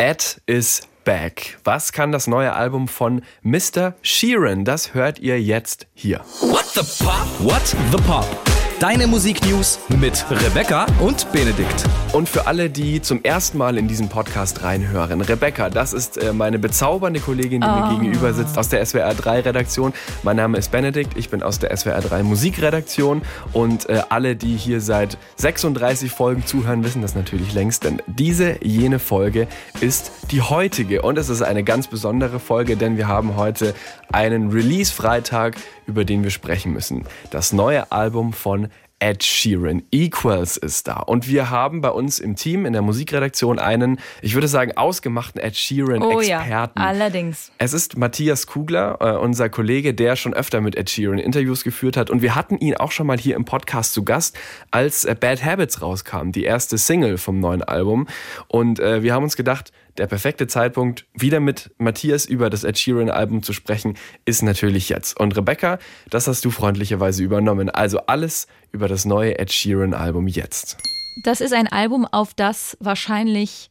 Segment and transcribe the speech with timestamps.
[0.00, 1.58] Ed is back.
[1.62, 3.92] Was kann das neue Album von Mr.
[4.00, 4.64] Sheeran?
[4.64, 6.20] Das hört ihr jetzt hier.
[6.40, 7.28] What the Pop?
[7.38, 8.49] What the Pop?
[8.80, 11.84] Deine Musiknews mit Rebecca und Benedikt.
[12.14, 16.32] Und für alle, die zum ersten Mal in diesen Podcast reinhören, Rebecca, das ist äh,
[16.32, 17.74] meine bezaubernde Kollegin, die oh.
[17.74, 19.92] mir gegenüber sitzt aus der SWR 3 Redaktion.
[20.22, 23.20] Mein Name ist Benedikt, ich bin aus der SWR 3 Musikredaktion
[23.52, 28.64] und äh, alle, die hier seit 36 Folgen zuhören, wissen das natürlich längst, denn diese
[28.64, 29.46] jene Folge
[29.82, 33.74] ist die heutige und es ist eine ganz besondere Folge, denn wir haben heute
[34.10, 35.56] einen Release-Freitag,
[35.90, 37.04] über den wir sprechen müssen.
[37.30, 38.68] Das neue Album von
[39.00, 39.82] Ed Sheeran.
[39.90, 40.96] Equals ist da.
[40.96, 45.40] Und wir haben bei uns im Team, in der Musikredaktion, einen, ich würde sagen, ausgemachten
[45.40, 46.14] Ed Sheeran-Experten.
[46.14, 47.50] Oh ja, allerdings.
[47.56, 51.96] Es ist Matthias Kugler, äh, unser Kollege, der schon öfter mit Ed Sheeran Interviews geführt
[51.96, 52.10] hat.
[52.10, 54.38] Und wir hatten ihn auch schon mal hier im Podcast zu Gast,
[54.70, 58.06] als äh, Bad Habits rauskam, die erste Single vom neuen Album.
[58.48, 62.78] Und äh, wir haben uns gedacht, der perfekte Zeitpunkt, wieder mit Matthias über das Ed
[62.78, 65.20] Sheeran-Album zu sprechen, ist natürlich jetzt.
[65.20, 67.68] Und Rebecca, das hast du freundlicherweise übernommen.
[67.68, 70.78] Also alles über das neue Ed Sheeran-Album jetzt.
[71.22, 73.70] Das ist ein Album, auf das wahrscheinlich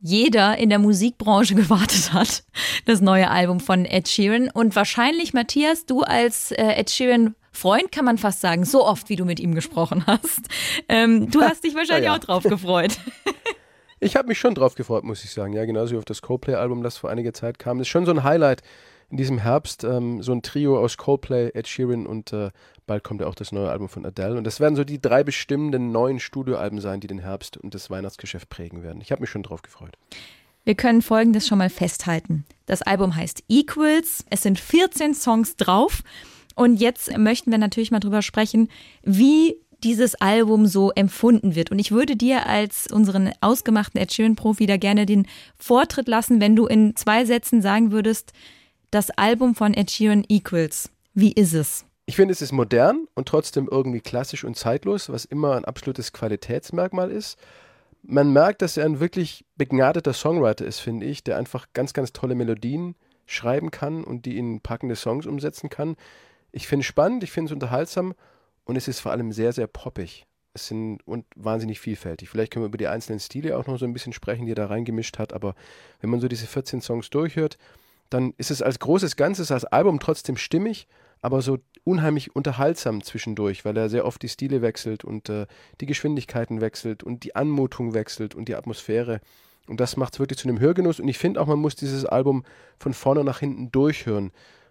[0.00, 2.42] jeder in der Musikbranche gewartet hat.
[2.84, 4.50] Das neue Album von Ed Sheeran.
[4.52, 9.08] Und wahrscheinlich, Matthias, du als äh, Ed Sheeran Freund kann man fast sagen, so oft
[9.08, 10.42] wie du mit ihm gesprochen hast.
[10.88, 12.16] Ähm, du hast dich wahrscheinlich ja, ja.
[12.16, 12.98] auch drauf gefreut.
[14.00, 15.52] Ich habe mich schon drauf gefreut, muss ich sagen.
[15.52, 17.78] Ja, genauso wie auf das Coldplay-Album, das vor einiger Zeit kam.
[17.78, 18.62] Das ist schon so ein Highlight
[19.10, 19.84] in diesem Herbst.
[19.84, 22.50] Ähm, so ein Trio aus Coldplay, Ed Sheeran und äh,
[22.86, 24.36] bald kommt ja auch das neue Album von Adele.
[24.36, 27.90] Und das werden so die drei bestimmenden neuen Studioalben sein, die den Herbst und das
[27.90, 29.00] Weihnachtsgeschäft prägen werden.
[29.00, 29.96] Ich habe mich schon drauf gefreut.
[30.64, 32.44] Wir können Folgendes schon mal festhalten.
[32.66, 34.24] Das Album heißt Equals.
[34.30, 36.02] Es sind 14 Songs drauf.
[36.54, 38.68] Und jetzt möchten wir natürlich mal drüber sprechen,
[39.02, 41.70] wie dieses Album so empfunden wird.
[41.70, 45.26] Und ich würde dir als unseren ausgemachten Ed Sheeran-Profi da gerne den
[45.56, 48.32] Vortritt lassen, wenn du in zwei Sätzen sagen würdest,
[48.90, 50.90] das Album von Ed Sheeran Equals.
[51.14, 51.84] Wie ist es?
[52.06, 56.12] Ich finde, es ist modern und trotzdem irgendwie klassisch und zeitlos, was immer ein absolutes
[56.12, 57.38] Qualitätsmerkmal ist.
[58.02, 62.12] Man merkt, dass er ein wirklich begnadeter Songwriter ist, finde ich, der einfach ganz, ganz
[62.12, 62.94] tolle Melodien
[63.26, 65.96] schreiben kann und die in packende Songs umsetzen kann.
[66.50, 68.14] Ich finde es spannend, ich finde es unterhaltsam
[68.68, 70.26] und es ist vor allem sehr, sehr poppig.
[70.52, 72.28] Es sind und wahnsinnig vielfältig.
[72.28, 74.56] Vielleicht können wir über die einzelnen Stile auch noch so ein bisschen sprechen, die er
[74.56, 75.54] da reingemischt hat, aber
[76.00, 77.56] wenn man so diese 14 Songs durchhört,
[78.10, 80.86] dann ist es als großes Ganzes, als Album trotzdem stimmig,
[81.22, 85.46] aber so unheimlich unterhaltsam zwischendurch, weil er sehr oft die Stile wechselt und äh,
[85.80, 89.20] die Geschwindigkeiten wechselt und die Anmutung wechselt und die Atmosphäre.
[89.66, 91.00] Und das macht es wirklich zu einem Hörgenuss.
[91.00, 92.44] Und ich finde auch, man muss dieses Album
[92.78, 94.30] von vorne nach hinten durchhören.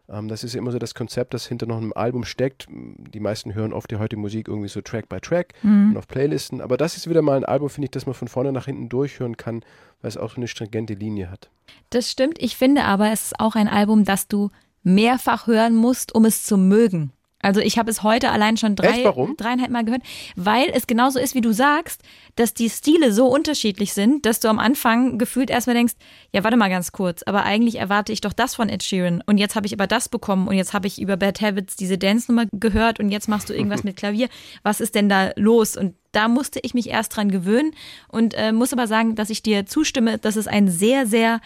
[0.10, 2.68] Ähm, das ist immer so das Konzept, das hinter noch einem Album steckt.
[2.70, 5.92] Die meisten hören oft die heutige Musik irgendwie so Track by Track mhm.
[5.92, 6.62] und auf Playlisten.
[6.62, 8.90] Aber das ist wieder mal ein Album, finde ich, das man von vorne nach hinten
[8.90, 9.62] durchhören kann,
[10.02, 11.50] weil es auch so eine stringente Linie hat.
[11.90, 12.42] Das stimmt.
[12.42, 14.50] Ich finde aber, es ist auch ein Album, das du
[14.84, 17.12] mehrfach hören musst, um es zu mögen.
[17.48, 19.04] Also ich habe es heute allein schon drei,
[19.38, 20.02] dreieinhalb Mal gehört,
[20.36, 22.02] weil es genauso ist, wie du sagst,
[22.36, 25.94] dass die Stile so unterschiedlich sind, dass du am Anfang gefühlt erstmal denkst,
[26.34, 29.38] ja, warte mal ganz kurz, aber eigentlich erwarte ich doch das von Ed Sheeran und
[29.38, 32.48] jetzt habe ich aber das bekommen und jetzt habe ich über Bad Habits diese Dance-Nummer
[32.52, 34.28] gehört und jetzt machst du irgendwas mit Klavier.
[34.64, 35.78] Was ist denn da los?
[35.78, 37.72] Und da musste ich mich erst dran gewöhnen
[38.10, 41.40] und äh, muss aber sagen, dass ich dir zustimme, dass es ein sehr, sehr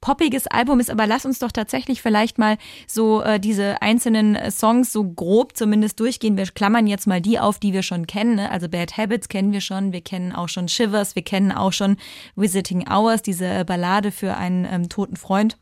[0.00, 4.50] poppiges Album ist, aber lass uns doch tatsächlich vielleicht mal so äh, diese einzelnen äh,
[4.50, 6.36] Songs so grob zumindest durchgehen.
[6.36, 8.36] Wir klammern jetzt mal die auf, die wir schon kennen.
[8.36, 8.50] Ne?
[8.50, 11.96] Also Bad Habits kennen wir schon, wir kennen auch schon Shivers, wir kennen auch schon
[12.36, 15.56] Visiting Hours, diese Ballade für einen ähm, toten Freund.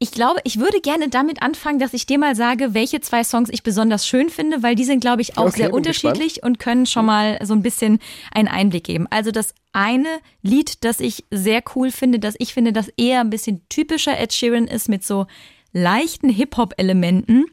[0.00, 3.48] Ich glaube, ich würde gerne damit anfangen, dass ich dir mal sage, welche zwei Songs
[3.50, 6.44] ich besonders schön finde, weil die sind, glaube ich, auch okay, sehr unterschiedlich gespannt.
[6.44, 7.98] und können schon mal so ein bisschen
[8.32, 9.08] einen Einblick geben.
[9.10, 10.08] Also das eine
[10.40, 14.32] Lied, das ich sehr cool finde, das ich finde, das eher ein bisschen typischer Ed
[14.32, 15.26] Sheeran ist mit so
[15.72, 17.46] leichten Hip-Hop-Elementen,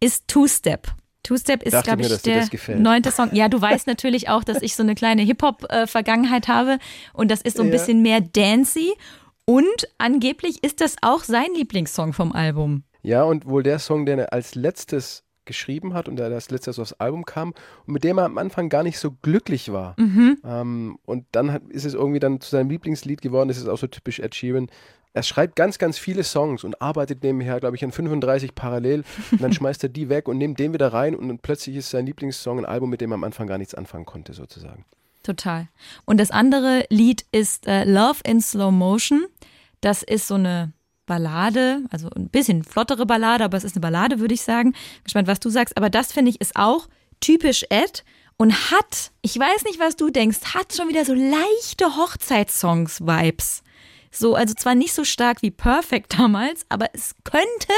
[0.00, 0.88] ist Two-Step.
[1.22, 3.34] Two-Step ist, glaube ich, der neunte Song.
[3.34, 6.78] Ja, du weißt natürlich auch, dass ich so eine kleine Hip-Hop-Vergangenheit äh, habe
[7.12, 7.72] und das ist so ein ja.
[7.72, 8.94] bisschen mehr dancey.
[9.50, 12.84] Und angeblich ist das auch sein Lieblingssong vom Album.
[13.02, 16.78] Ja, und wohl der Song, den er als letztes geschrieben hat und der als letztes
[16.78, 17.52] aufs Album kam
[17.84, 19.96] und mit dem er am Anfang gar nicht so glücklich war.
[19.98, 20.38] Mhm.
[20.44, 23.48] Ähm, und dann hat, ist es irgendwie dann zu seinem Lieblingslied geworden.
[23.48, 24.68] Das ist auch so typisch Ed Sheeran.
[25.14, 29.02] Er schreibt ganz, ganz viele Songs und arbeitet nebenher, glaube ich, an 35 parallel.
[29.32, 31.90] Und dann schmeißt er die weg und nimmt den wieder rein und dann plötzlich ist
[31.90, 34.84] sein Lieblingssong ein Album, mit dem er am Anfang gar nichts anfangen konnte, sozusagen.
[35.22, 35.68] Total.
[36.06, 39.26] Und das andere Lied ist äh, Love in Slow Motion.
[39.80, 40.72] Das ist so eine
[41.06, 44.74] Ballade, also ein bisschen flottere Ballade, aber es ist eine Ballade, würde ich sagen.
[45.04, 45.76] Gespannt, was du sagst.
[45.76, 46.88] Aber das finde ich ist auch
[47.20, 48.04] typisch Ed
[48.36, 53.62] und hat, ich weiß nicht, was du denkst, hat schon wieder so leichte Hochzeitssongs-Vibes.
[54.12, 57.72] So, also zwar nicht so stark wie Perfect damals, aber es könnte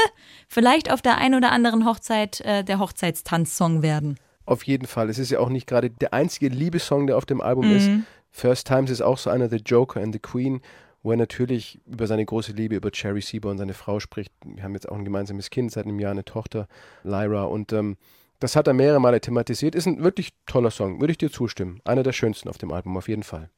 [0.47, 4.17] vielleicht auf der einen oder anderen Hochzeit äh, der Hochzeitstanzsong werden.
[4.45, 5.09] Auf jeden Fall.
[5.09, 7.75] Es ist ja auch nicht gerade der einzige Liebessong, der auf dem Album mhm.
[7.75, 7.89] ist.
[8.31, 10.61] First Times ist auch so einer, The Joker and the Queen,
[11.03, 14.31] wo er natürlich über seine große Liebe, über Cherry Seaborn, seine Frau spricht.
[14.45, 16.67] Wir haben jetzt auch ein gemeinsames Kind seit einem Jahr, eine Tochter,
[17.03, 17.43] Lyra.
[17.43, 17.97] Und ähm,
[18.39, 19.75] das hat er mehrere Male thematisiert.
[19.75, 21.81] Ist ein wirklich toller Song, würde ich dir zustimmen.
[21.83, 23.49] Einer der schönsten auf dem Album, auf jeden Fall.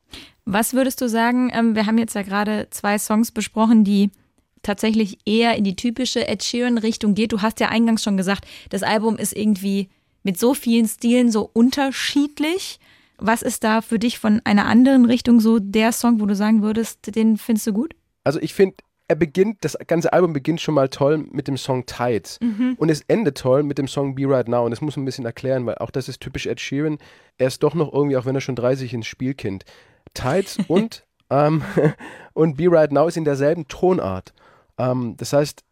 [0.45, 1.51] Was würdest du sagen?
[1.53, 4.09] Ähm, wir haben jetzt ja gerade zwei Songs besprochen, die
[4.63, 7.31] tatsächlich eher in die typische Ed Sheeran-Richtung geht.
[7.31, 9.89] Du hast ja eingangs schon gesagt, das Album ist irgendwie
[10.24, 12.80] mit so vielen Stilen so unterschiedlich.
[13.17, 16.62] Was ist da für dich von einer anderen Richtung so der Song, wo du sagen
[16.62, 17.95] würdest, den findest du gut?
[18.23, 18.75] Also ich finde,
[19.07, 22.39] er beginnt, das ganze Album beginnt schon mal toll mit dem Song Tides.
[22.41, 22.75] Mhm.
[22.77, 24.65] Und es endet toll mit dem Song Be Right Now.
[24.65, 26.97] Und das muss man ein bisschen erklären, weil auch das ist typisch Ed Sheeran.
[27.38, 29.63] Er ist doch noch irgendwie, auch wenn er schon 30 ins Spielkind.
[30.13, 31.63] Tides und, ähm,
[32.33, 34.33] und Be Right Now ist in derselben Tonart.
[34.77, 35.63] Ähm, das heißt,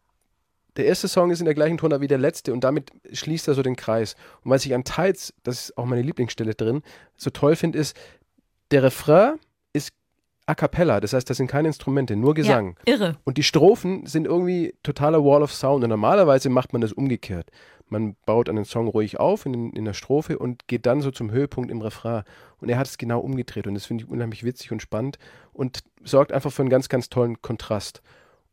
[0.78, 3.54] der erste Song ist in der gleichen Tonart wie der letzte und damit schließt er
[3.54, 4.16] so den Kreis.
[4.44, 6.81] Und was ich an Tides, das ist auch meine Lieblingsstelle drin,
[7.16, 7.96] so toll finde, ist,
[8.72, 9.40] der Refrain
[9.74, 9.94] ist
[10.46, 12.75] a cappella, das heißt, das sind keine Instrumente, nur Gesang.
[12.88, 13.18] Ja, irre.
[13.24, 17.50] Und die Strophen sind irgendwie totaler Wall of Sound und normalerweise macht man das umgekehrt.
[17.88, 21.30] Man baut einen Song ruhig auf in, in der Strophe und geht dann so zum
[21.30, 22.24] Höhepunkt im Refrain.
[22.60, 25.20] Und er hat es genau umgedreht und das finde ich unheimlich witzig und spannend
[25.52, 28.02] und sorgt einfach für einen ganz, ganz tollen Kontrast.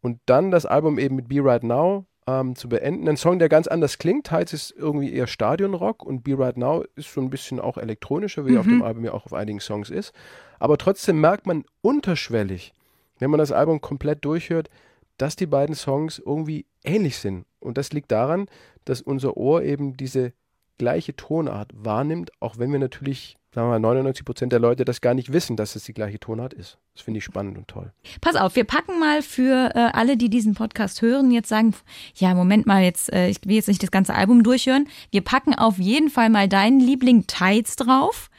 [0.02, 3.09] Und dann das Album eben mit Be Right Now ähm, zu beenden.
[3.09, 4.31] Ein Song, der ganz anders klingt.
[4.31, 8.47] Heiz ist irgendwie eher Stadionrock und Be Right Now ist so ein bisschen auch elektronischer,
[8.47, 8.59] wie mhm.
[8.59, 10.12] auf dem Album ja auch auf einigen Songs ist.
[10.59, 12.75] Aber trotzdem merkt man unterschwellig,
[13.19, 14.69] wenn man das Album komplett durchhört,
[15.17, 17.44] dass die beiden Songs irgendwie ähnlich sind.
[17.59, 18.47] Und das liegt daran,
[18.85, 20.32] dass unser Ohr eben diese
[20.81, 25.00] gleiche Tonart wahrnimmt, auch wenn wir natürlich sagen wir mal, 99 Prozent der Leute das
[25.00, 26.79] gar nicht wissen, dass es die gleiche Tonart ist.
[26.94, 27.93] Das finde ich spannend und toll.
[28.21, 31.75] Pass auf, wir packen mal für äh, alle, die diesen Podcast hören, jetzt sagen,
[32.15, 34.87] ja, Moment mal, jetzt, äh, ich will jetzt nicht das ganze Album durchhören.
[35.11, 38.30] Wir packen auf jeden Fall mal deinen Liebling Tides drauf.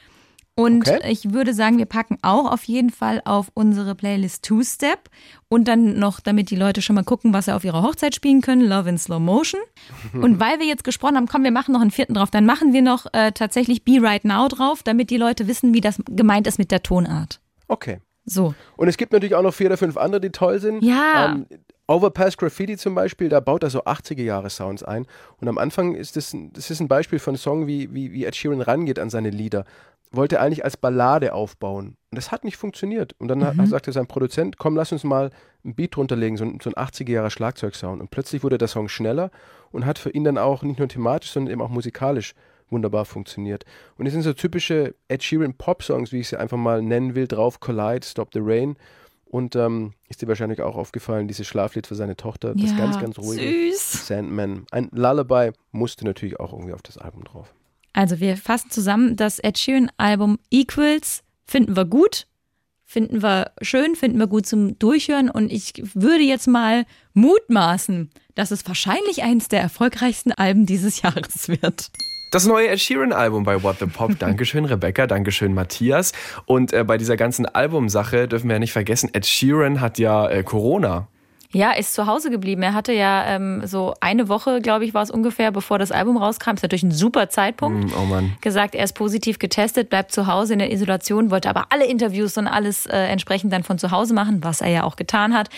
[0.62, 1.00] Und okay.
[1.10, 5.10] ich würde sagen, wir packen auch auf jeden Fall auf unsere Playlist Two Step
[5.50, 8.42] und dann noch, damit die Leute schon mal gucken, was sie auf ihrer Hochzeit spielen
[8.42, 9.60] können, Love in Slow Motion.
[10.14, 12.74] Und weil wir jetzt gesprochen haben, komm, wir machen noch einen vierten drauf, dann machen
[12.74, 16.48] wir noch äh, tatsächlich Be Right Now drauf, damit die Leute wissen, wie das gemeint
[16.48, 17.40] ist mit der Tonart.
[17.68, 18.00] Okay.
[18.26, 18.54] So.
[18.78, 20.84] Und es gibt natürlich auch noch vier oder fünf andere, die toll sind.
[20.84, 21.34] Ja.
[21.34, 21.46] Ähm,
[21.88, 25.06] Overpass Graffiti zum Beispiel, da baut er so 80er Jahre Sounds ein.
[25.40, 28.26] Und am Anfang ist das, das ist ein Beispiel von einem Song, wie, wie, wie
[28.26, 29.66] Ed Sheeran rangeht an seine Lieder
[30.12, 31.96] wollte er eigentlich als Ballade aufbauen.
[32.12, 33.16] Und das hat nicht funktioniert.
[33.18, 33.66] Und dann mhm.
[33.66, 35.32] sagte sein Produzent, komm, lass uns mal
[35.64, 38.02] ein Beat drunterlegen, so ein, so ein 80er-Jahre Schlagzeugsound.
[38.02, 39.32] Und plötzlich wurde der Song schneller
[39.72, 42.36] und hat für ihn dann auch nicht nur thematisch, sondern eben auch musikalisch
[42.70, 43.66] wunderbar funktioniert.
[43.98, 47.28] Und es sind so typische Ed Sheeran Pop-Songs, wie ich sie einfach mal nennen will,
[47.28, 48.76] drauf, Collide, Stop the Rain.
[49.26, 53.00] Und ähm, ist dir wahrscheinlich auch aufgefallen, dieses Schlaflied für seine Tochter, das ja, ganz,
[53.00, 54.08] ganz ruhige süß.
[54.08, 54.66] Sandman.
[54.72, 57.54] Ein Lullaby musste natürlich auch irgendwie auf das Album drauf.
[57.94, 62.28] Also wir fassen zusammen, das Ed Sheeran-Album Equals finden wir gut,
[62.86, 68.52] finden wir schön, finden wir gut zum Durchhören und ich würde jetzt mal mutmaßen, dass
[68.52, 71.92] es wahrscheinlich eines der erfolgreichsten Alben dieses Jahres wird.
[72.32, 74.12] Das neue Ed Sheeran-Album bei What the Pop.
[74.20, 75.06] Dankeschön, Rebecca.
[75.06, 76.14] Dankeschön, Matthias.
[76.46, 80.30] Und äh, bei dieser ganzen Albumsache dürfen wir ja nicht vergessen, Ed Sheeran hat ja
[80.30, 81.10] äh, Corona.
[81.54, 82.64] Ja, ist zu Hause geblieben.
[82.64, 86.18] Er hatte ja ähm, so eine Woche, glaube ich, war es ungefähr, bevor das Album
[86.18, 86.52] rauskam.
[86.52, 87.92] Ist natürlich ein super Zeitpunkt.
[87.92, 88.38] Mm, oh Mann.
[88.42, 92.38] Gesagt, er ist positiv getestet, bleibt zu Hause in der Isolation, wollte aber alle Interviews
[92.38, 95.50] und alles äh, entsprechend dann von zu Hause machen, was er ja auch getan hat.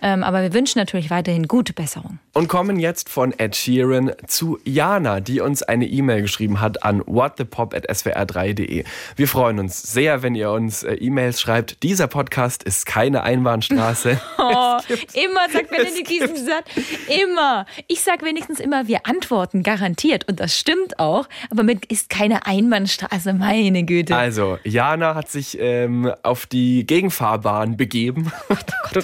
[0.00, 2.18] Ähm, aber wir wünschen natürlich weiterhin gute Besserung.
[2.32, 7.02] Und kommen jetzt von Ed Sheeran zu Jana, die uns eine E-Mail geschrieben hat an
[7.06, 8.84] whatthepop.swr3.de.
[9.16, 11.82] Wir freuen uns sehr, wenn ihr uns äh, E-Mails schreibt.
[11.82, 14.18] Dieser Podcast ist keine Einbahnstraße.
[14.38, 14.78] oh,
[15.12, 16.66] immer immer sagt Benedikt diesen Satz.
[17.08, 17.66] Immer.
[17.88, 20.28] Ich sage wenigstens immer, wir antworten garantiert.
[20.28, 21.28] Und das stimmt auch.
[21.50, 24.16] Aber mit ist keine Einbahnstraße, meine Güte.
[24.16, 28.32] Also, Jana hat sich ähm, auf die Gegenfahrbahn begeben.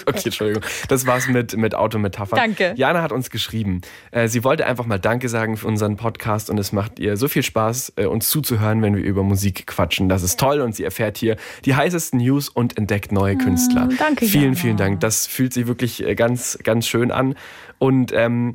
[0.07, 0.63] okay, Entschuldigung.
[0.89, 2.37] Das war's mit, mit Autometapher.
[2.37, 2.75] Danke.
[2.77, 3.81] Jana hat uns geschrieben.
[4.11, 7.29] Äh, sie wollte einfach mal Danke sagen für unseren Podcast und es macht ihr so
[7.29, 10.09] viel Spaß, äh, uns zuzuhören, wenn wir über Musik quatschen.
[10.09, 13.89] Das ist toll und sie erfährt hier die heißesten News und entdeckt neue Künstler.
[13.91, 14.57] Oh, danke, Vielen, Jana.
[14.57, 15.01] vielen Dank.
[15.01, 17.35] Das fühlt sich wirklich äh, ganz ganz, ganz schön an.
[17.79, 18.55] Und ähm,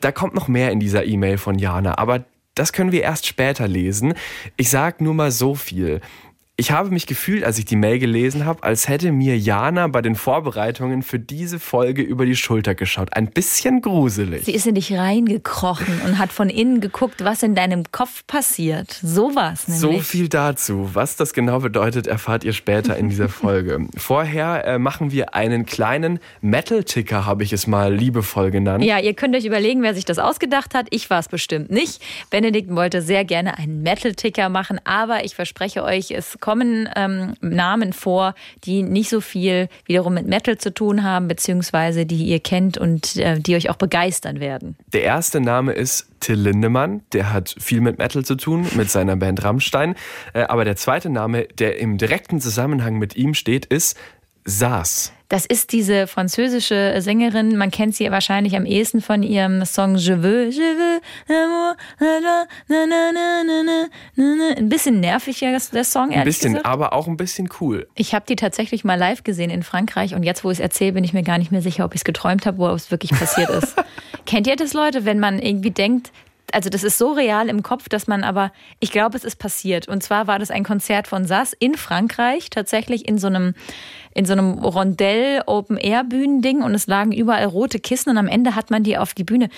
[0.00, 2.24] da kommt noch mehr in dieser E-Mail von Jana, aber
[2.54, 4.14] das können wir erst später lesen.
[4.56, 6.00] Ich sage nur mal so viel.
[6.58, 10.00] Ich habe mich gefühlt, als ich die Mail gelesen habe, als hätte mir Jana bei
[10.00, 13.12] den Vorbereitungen für diese Folge über die Schulter geschaut.
[13.12, 14.46] Ein bisschen gruselig.
[14.46, 18.98] Sie ist in dich reingekrochen und hat von innen geguckt, was in deinem Kopf passiert.
[19.02, 19.80] So was nämlich.
[19.82, 20.88] So viel dazu.
[20.94, 23.86] Was das genau bedeutet, erfahrt ihr später in dieser Folge.
[23.94, 28.82] Vorher äh, machen wir einen kleinen Metal-Ticker, habe ich es mal liebevoll genannt.
[28.82, 30.86] Ja, ihr könnt euch überlegen, wer sich das ausgedacht hat.
[30.88, 32.00] Ich war es bestimmt nicht.
[32.30, 37.92] Benedikt wollte sehr gerne einen Metal-Ticker machen, aber ich verspreche euch, es kommen ähm, Namen
[37.92, 42.78] vor, die nicht so viel wiederum mit Metal zu tun haben, beziehungsweise die ihr kennt
[42.78, 44.76] und äh, die euch auch begeistern werden.
[44.92, 47.02] Der erste Name ist Till Lindemann.
[47.12, 49.96] Der hat viel mit Metal zu tun, mit seiner Band Rammstein.
[50.34, 53.98] Äh, aber der zweite Name, der im direkten Zusammenhang mit ihm steht, ist
[54.44, 55.15] Saas.
[55.28, 60.22] Das ist diese französische Sängerin, man kennt sie wahrscheinlich am ehesten von ihrem Song Je
[60.22, 61.76] veux, je veux, l'amour,
[64.56, 66.66] ein bisschen nervig der Song, ehrlich Ein bisschen, gesagt.
[66.66, 67.88] aber auch ein bisschen cool.
[67.94, 70.92] Ich habe die tatsächlich mal live gesehen in Frankreich und jetzt, wo ich es erzähle,
[70.92, 72.90] bin ich mir gar nicht mehr sicher, ob ich es geträumt habe oder ob es
[72.90, 73.74] wirklich passiert ist.
[74.26, 76.12] Kennt ihr das, Leute, wenn man irgendwie denkt,
[76.52, 79.88] also das ist so real im Kopf, dass man aber, ich glaube, es ist passiert.
[79.88, 83.54] Und zwar war das ein Konzert von Sass in Frankreich, tatsächlich in so einem,
[84.14, 88.28] in so einem Rondell Open Air Bühnending und es lagen überall rote Kissen und am
[88.28, 89.48] Ende hat man die auf die Bühne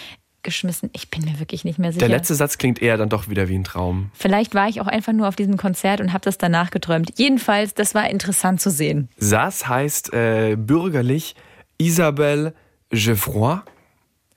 [0.43, 0.89] geschmissen.
[0.93, 2.07] Ich bin mir wirklich nicht mehr sicher.
[2.07, 4.11] Der letzte Satz klingt eher dann doch wieder wie ein Traum.
[4.15, 7.13] Vielleicht war ich auch einfach nur auf diesem Konzert und habe das danach geträumt.
[7.17, 9.09] Jedenfalls, das war interessant zu sehen.
[9.17, 11.35] Sass heißt äh, bürgerlich
[11.77, 12.55] Isabelle
[12.91, 13.59] Geoffroy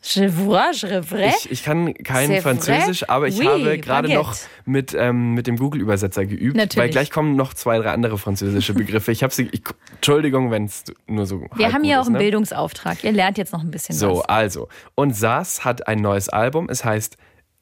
[0.03, 1.35] Je vois, je rêverais.
[1.45, 5.57] Ich, ich kann kein Französisch, aber ich oui, habe gerade noch mit, ähm, mit dem
[5.57, 6.77] Google-Übersetzer geübt, Natürlich.
[6.77, 9.11] weil gleich kommen noch zwei, drei andere französische Begriffe.
[9.11, 9.61] Ich habe sie, ich,
[9.93, 11.45] Entschuldigung, wenn es nur so.
[11.55, 12.19] Wir haben hier auch einen ne?
[12.19, 13.03] Bildungsauftrag.
[13.03, 14.17] Ihr lernt jetzt noch ein bisschen so, was.
[14.17, 14.67] So, also.
[14.95, 16.67] Und Saas hat ein neues Album.
[16.67, 17.17] Es heißt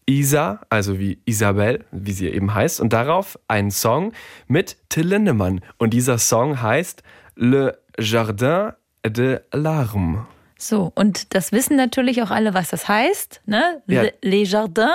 [0.05, 2.79] Isa, also wie Isabelle, wie sie eben heißt.
[2.79, 4.13] Und darauf einen Song
[4.47, 5.59] mit Till Lindemann.
[5.77, 7.03] Und dieser Song heißt
[7.35, 8.71] Le Jardin
[9.05, 10.19] de Larmes.
[10.61, 13.41] So, und das wissen natürlich auch alle, was das heißt.
[13.45, 13.81] Ne?
[13.87, 14.03] Ja.
[14.21, 14.91] Les Jardins,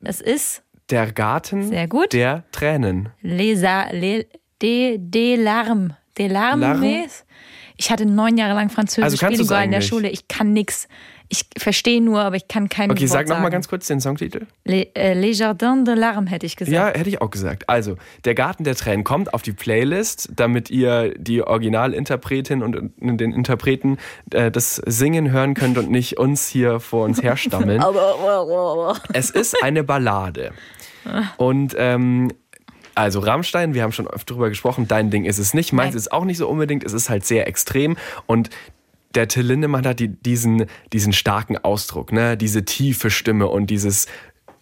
[0.00, 0.62] das ist.
[0.88, 2.12] Der Garten Sehr gut.
[2.14, 3.10] der Tränen.
[3.20, 3.60] Les,
[3.92, 4.26] les,
[4.62, 5.92] des, des Larmes.
[6.16, 7.24] Des Larmes.
[7.76, 10.08] Ich hatte neun Jahre lang Französisch also in der Schule.
[10.08, 10.88] Ich kann nichts.
[11.30, 14.46] Ich verstehe nur, aber ich kann kein Okay, Wort sag nochmal ganz kurz den Songtitel.
[14.64, 16.74] Les, äh, Les Jardins de Larmes hätte ich gesagt.
[16.74, 17.68] Ja, hätte ich auch gesagt.
[17.68, 23.32] Also, der Garten der Tränen kommt auf die Playlist, damit ihr die Originalinterpretin und den
[23.32, 23.98] Interpreten
[24.32, 27.82] äh, das Singen hören könnt und nicht uns hier vor uns herstammeln.
[29.12, 30.52] es ist eine Ballade.
[31.36, 32.32] Und ähm,
[32.94, 35.98] also Rammstein, wir haben schon oft drüber gesprochen, dein Ding ist es nicht, meins Nein.
[35.98, 38.50] ist auch nicht so unbedingt, es ist halt sehr extrem und
[39.14, 42.36] der Till Lindemann hat die, diesen, diesen starken Ausdruck, ne?
[42.36, 44.06] diese tiefe Stimme und dieses,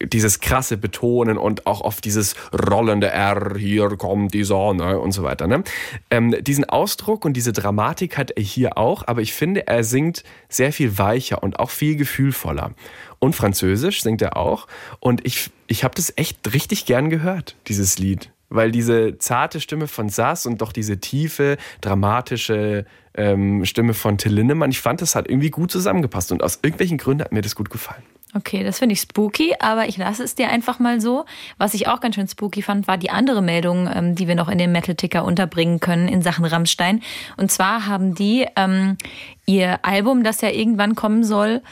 [0.02, 5.22] dieses krasse Betonen und auch oft dieses rollende R, hier kommt die Sonne und so
[5.22, 5.46] weiter.
[5.46, 5.64] Ne?
[6.10, 10.22] Ähm, diesen Ausdruck und diese Dramatik hat er hier auch, aber ich finde, er singt
[10.48, 12.72] sehr viel weicher und auch viel gefühlvoller.
[13.18, 14.66] Und Französisch singt er auch.
[15.00, 18.30] Und ich, ich habe das echt richtig gern gehört, dieses Lied.
[18.48, 22.84] Weil diese zarte Stimme von Sass und doch diese tiefe, dramatische
[23.14, 26.98] ähm, Stimme von Till Lindemann, ich fand, das hat irgendwie gut zusammengepasst und aus irgendwelchen
[26.98, 28.02] Gründen hat mir das gut gefallen.
[28.34, 31.24] Okay, das finde ich spooky, aber ich lasse es dir einfach mal so.
[31.56, 34.48] Was ich auch ganz schön spooky fand, war die andere Meldung, ähm, die wir noch
[34.48, 37.02] in den Metal-Ticker unterbringen können in Sachen Rammstein.
[37.38, 38.98] Und zwar haben die ähm,
[39.46, 41.62] ihr Album, das ja irgendwann kommen soll,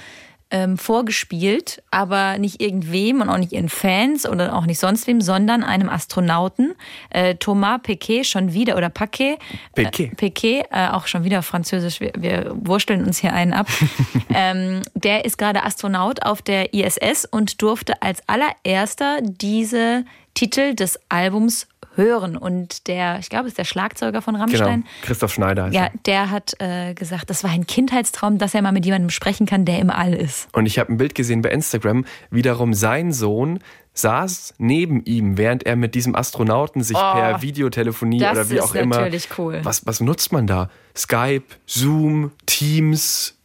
[0.55, 5.21] ähm, vorgespielt, aber nicht irgendwem und auch nicht ihren Fans oder auch nicht sonst wem,
[5.21, 6.77] sondern einem Astronauten,
[7.11, 9.39] äh, Thomas Pequet schon wieder, oder Paquet.
[9.75, 10.13] Pequet.
[10.13, 13.67] Äh, Pequet, äh, auch schon wieder französisch, wir, wir wursteln uns hier einen ab.
[14.33, 21.01] ähm, der ist gerade Astronaut auf der ISS und durfte als allererster diese Titel des
[21.09, 21.67] Albums
[21.97, 22.37] hören.
[22.37, 24.83] Und der, ich glaube, ist der Schlagzeuger von Rammstein.
[24.83, 25.69] Genau, Christoph Schneider.
[25.71, 29.47] Ja, der hat äh, gesagt, das war ein Kindheitstraum, dass er mal mit jemandem sprechen
[29.47, 30.49] kann, der im All ist.
[30.53, 33.61] Und ich habe ein Bild gesehen bei Instagram, wiederum sein Sohn
[33.95, 38.75] saß neben ihm, während er mit diesem Astronauten sich oh, per Videotelefonie oder wie auch
[38.75, 38.97] immer.
[38.97, 39.61] Das ist natürlich cool.
[39.63, 40.69] Was, was nutzt man da?
[40.97, 43.39] Skype, Zoom, Teams,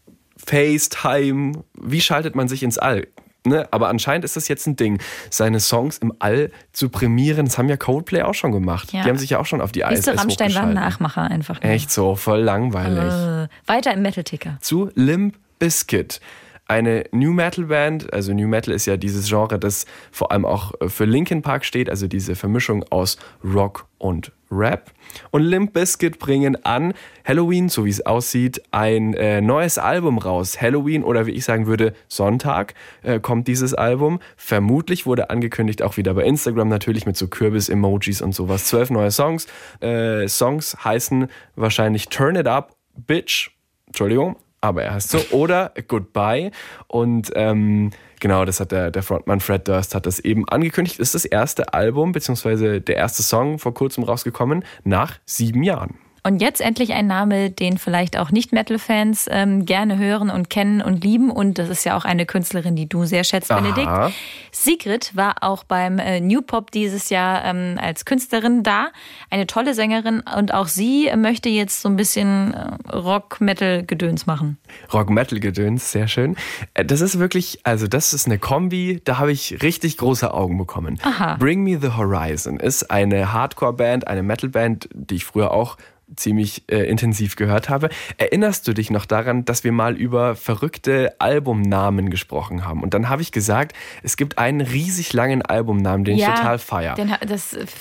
[0.43, 1.63] FaceTime.
[1.79, 3.07] Wie schaltet man sich ins All?
[3.49, 3.67] Ne?
[3.71, 7.45] Aber anscheinend ist das jetzt ein Ding, seine Songs im All zu prämieren.
[7.45, 8.93] Das haben ja Coldplay auch schon gemacht.
[8.93, 9.03] Ja.
[9.03, 11.61] Die haben sich ja auch schon auf die ISS Rammstein war ein Nachmacher einfach.
[11.61, 11.71] Nur.
[11.71, 13.13] Echt so, voll langweilig.
[13.13, 14.57] Äh, weiter im Metal-Ticker.
[14.61, 16.21] Zu Limp Bizkit
[16.69, 18.13] eine New Metal Band.
[18.13, 21.89] Also New Metal ist ja dieses Genre, das vor allem auch für Linkin Park steht,
[21.89, 24.91] also diese Vermischung aus Rock und Rap.
[25.31, 26.93] Und Limp Bizkit bringen an
[27.25, 30.61] Halloween, so wie es aussieht, ein äh, neues Album raus.
[30.61, 34.19] Halloween oder wie ich sagen würde, Sonntag äh, kommt dieses Album.
[34.35, 38.65] Vermutlich wurde angekündigt, auch wieder bei Instagram natürlich mit so Kürbis-Emojis und sowas.
[38.65, 39.47] Zwölf neue Songs.
[39.81, 43.51] Äh, Songs heißen wahrscheinlich Turn It Up, Bitch.
[43.87, 45.19] Entschuldigung, aber er heißt so.
[45.31, 46.51] Oder Goodbye.
[46.87, 50.99] Und ähm, Genau, das hat der, der Frontmann Fred Durst hat das eben angekündigt.
[50.99, 55.97] Ist das erste Album, beziehungsweise der erste Song vor kurzem rausgekommen, nach sieben Jahren.
[56.23, 61.03] Und jetzt endlich ein Name, den vielleicht auch Nicht-Metal-Fans ähm, gerne hören und kennen und
[61.03, 61.31] lieben.
[61.31, 63.59] Und das ist ja auch eine Künstlerin, die du sehr schätzt, Aha.
[63.59, 64.15] Benedikt.
[64.51, 68.89] Sigrid war auch beim äh, New Pop dieses Jahr ähm, als Künstlerin da.
[69.29, 70.21] Eine tolle Sängerin.
[70.37, 74.57] Und auch sie möchte jetzt so ein bisschen äh, Rock-Metal-Gedöns machen.
[74.93, 76.35] Rock-Metal-Gedöns, sehr schön.
[76.73, 80.57] Äh, das ist wirklich, also das ist eine Kombi, da habe ich richtig große Augen
[80.57, 80.99] bekommen.
[81.03, 81.35] Aha.
[81.37, 85.77] Bring Me the Horizon ist eine Hardcore-Band, eine Metal-Band, die ich früher auch
[86.15, 87.89] ziemlich äh, intensiv gehört habe.
[88.17, 92.83] Erinnerst du dich noch daran, dass wir mal über verrückte Albumnamen gesprochen haben?
[92.83, 96.59] Und dann habe ich gesagt, es gibt einen riesig langen Albumnamen, den ja, ich total
[96.59, 96.95] feiere.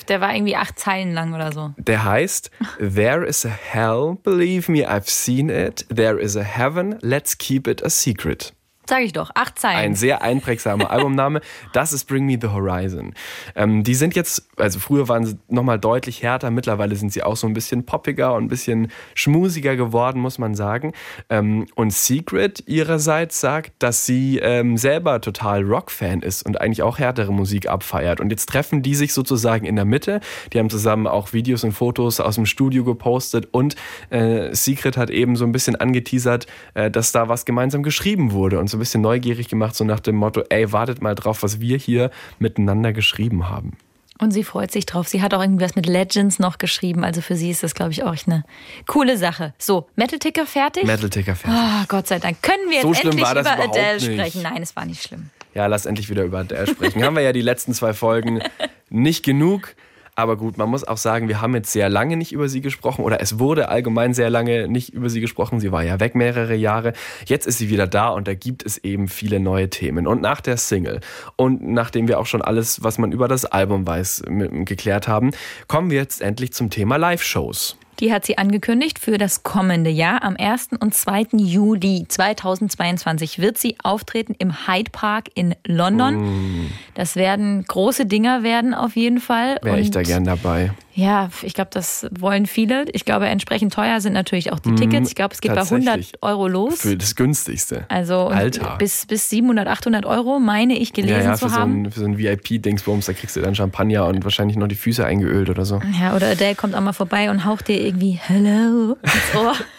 [0.08, 1.72] Der war irgendwie acht Zeilen lang oder so.
[1.76, 5.86] Der heißt There is a hell, believe me, I've seen it.
[5.94, 8.54] There is a heaven, let's keep it a secret.
[8.88, 9.76] Sag ich doch, acht Zeilen.
[9.76, 11.42] Ein sehr einprägsamer Albumname.
[11.74, 13.12] Das ist Bring Me the Horizon.
[13.54, 17.36] Ähm, die sind jetzt, also früher waren sie nochmal deutlich härter, mittlerweile sind sie auch
[17.36, 20.94] so ein bisschen poppiger und ein bisschen schmusiger geworden, muss man sagen.
[21.28, 26.98] Ähm, und Secret ihrerseits sagt, dass sie ähm, selber total Rock-Fan ist und eigentlich auch
[26.98, 28.20] härtere Musik abfeiert.
[28.20, 30.20] Und jetzt treffen die sich sozusagen in der Mitte.
[30.54, 33.76] Die haben zusammen auch Videos und Fotos aus dem Studio gepostet und
[34.08, 38.58] äh, Secret hat eben so ein bisschen angeteasert, äh, dass da was gemeinsam geschrieben wurde
[38.58, 41.60] und so ein bisschen neugierig gemacht, so nach dem Motto, ey, wartet mal drauf, was
[41.60, 43.76] wir hier miteinander geschrieben haben.
[44.20, 45.06] Und sie freut sich drauf.
[45.06, 47.04] Sie hat auch irgendwas mit Legends noch geschrieben.
[47.04, 48.44] Also für sie ist das, glaube ich, auch eine
[48.88, 49.54] coole Sache.
[49.58, 50.84] So, Metal Ticker fertig?
[50.84, 51.60] Metal Ticker fertig.
[51.60, 52.42] Oh, Gott sei Dank.
[52.42, 54.42] Können wir jetzt so endlich über Adele sprechen?
[54.42, 55.30] Nein, es war nicht schlimm.
[55.54, 57.02] Ja, lass endlich wieder über Adele sprechen.
[57.04, 58.40] Haben wir ja die letzten zwei Folgen
[58.90, 59.76] nicht genug.
[60.18, 63.04] Aber gut, man muss auch sagen, wir haben jetzt sehr lange nicht über sie gesprochen
[63.04, 65.60] oder es wurde allgemein sehr lange nicht über sie gesprochen.
[65.60, 66.92] Sie war ja weg mehrere Jahre.
[67.26, 70.08] Jetzt ist sie wieder da und da gibt es eben viele neue Themen.
[70.08, 70.98] Und nach der Single
[71.36, 75.30] und nachdem wir auch schon alles, was man über das Album weiß, geklärt haben,
[75.68, 77.76] kommen wir jetzt endlich zum Thema Live-Shows.
[78.00, 80.22] Die hat sie angekündigt für das kommende Jahr.
[80.22, 80.70] Am 1.
[80.78, 81.28] und 2.
[81.32, 86.64] Juli 2022 wird sie auftreten im Hyde Park in London.
[86.64, 86.70] Mm.
[86.94, 89.58] Das werden große Dinger werden auf jeden Fall.
[89.62, 90.70] Wäre ich da gern dabei.
[90.98, 92.86] Ja, ich glaube, das wollen viele.
[92.92, 95.10] Ich glaube, entsprechend teuer sind natürlich auch die mhm, Tickets.
[95.10, 96.80] Ich glaube, es geht bei 100 Euro los.
[96.80, 97.84] Für das günstigste.
[97.88, 98.74] Also Alter.
[98.78, 101.84] bis bis 700, 800 Euro meine ich gelesen ja, ja, zu haben.
[101.84, 104.74] So ein, für so ein VIP-Dingsbums, da kriegst du dann Champagner und wahrscheinlich noch die
[104.74, 105.80] Füße eingeölt oder so.
[106.00, 109.54] Ja, oder Adele kommt auch mal vorbei und haucht dir irgendwie Hello ins Ohr.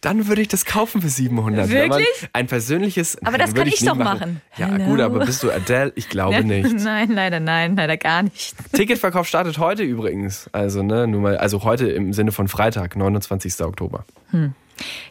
[0.00, 1.68] Dann würde ich das kaufen für 700.
[1.68, 2.06] Wirklich?
[2.32, 3.22] Ein persönliches.
[3.24, 4.18] Aber das kann ich, ich doch machen.
[4.18, 4.42] machen.
[4.56, 4.84] Ja, Hello.
[4.84, 5.92] gut, aber bist du Adele?
[5.96, 6.72] Ich glaube nicht.
[6.84, 8.54] Nein, leider nein, leider gar nicht.
[8.72, 10.48] Ticketverkauf startet heute übrigens.
[10.52, 13.60] Also, ne, nur mal, also heute im Sinne von Freitag, 29.
[13.62, 14.04] Oktober.
[14.30, 14.54] Hm.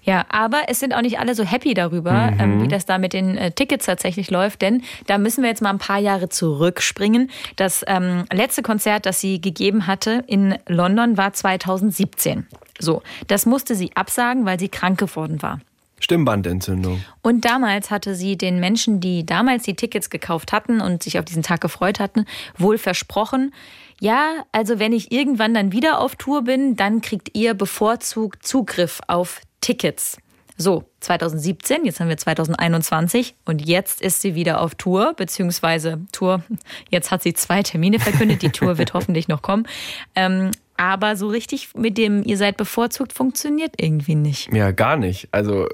[0.04, 2.40] Ja, aber es sind auch nicht alle so happy darüber, mhm.
[2.40, 5.62] ähm, wie das da mit den äh, Tickets tatsächlich läuft, denn da müssen wir jetzt
[5.62, 7.30] mal ein paar Jahre zurückspringen.
[7.56, 12.48] Das ähm, letzte Konzert, das sie gegeben hatte in London, war 2017.
[12.80, 15.60] So, das musste sie absagen, weil sie krank geworden war.
[16.00, 17.04] Stimmbandentzündung.
[17.22, 21.26] Und damals hatte sie den Menschen, die damals die Tickets gekauft hatten und sich auf
[21.26, 22.26] diesen Tag gefreut hatten,
[22.58, 23.54] wohl versprochen,
[24.02, 29.00] ja, also wenn ich irgendwann dann wieder auf Tour bin, dann kriegt ihr bevorzugt Zugriff
[29.08, 30.20] auf Tickets.
[30.58, 36.44] So, 2017, jetzt haben wir 2021 und jetzt ist sie wieder auf Tour, beziehungsweise Tour,
[36.90, 39.68] jetzt hat sie zwei Termine verkündet, die Tour wird hoffentlich noch kommen.
[40.14, 44.54] Ähm, aber so richtig mit dem ihr seid bevorzugt funktioniert irgendwie nicht.
[44.54, 45.30] Ja, gar nicht.
[45.32, 45.68] Also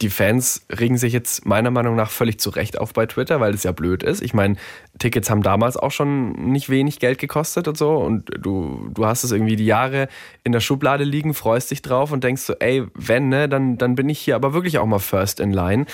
[0.00, 3.52] die Fans regen sich jetzt meiner Meinung nach völlig zu Recht auf bei Twitter, weil
[3.52, 4.22] es ja blöd ist.
[4.22, 4.56] Ich meine,
[4.98, 7.96] Tickets haben damals auch schon nicht wenig Geld gekostet und so.
[7.98, 10.08] Und du, du hast es irgendwie die Jahre
[10.42, 13.94] in der Schublade liegen, freust dich drauf und denkst so, ey, wenn, ne, dann, dann
[13.94, 15.84] bin ich hier aber wirklich auch mal first in line.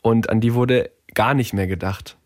[0.00, 2.16] Und an die wurde gar nicht mehr gedacht.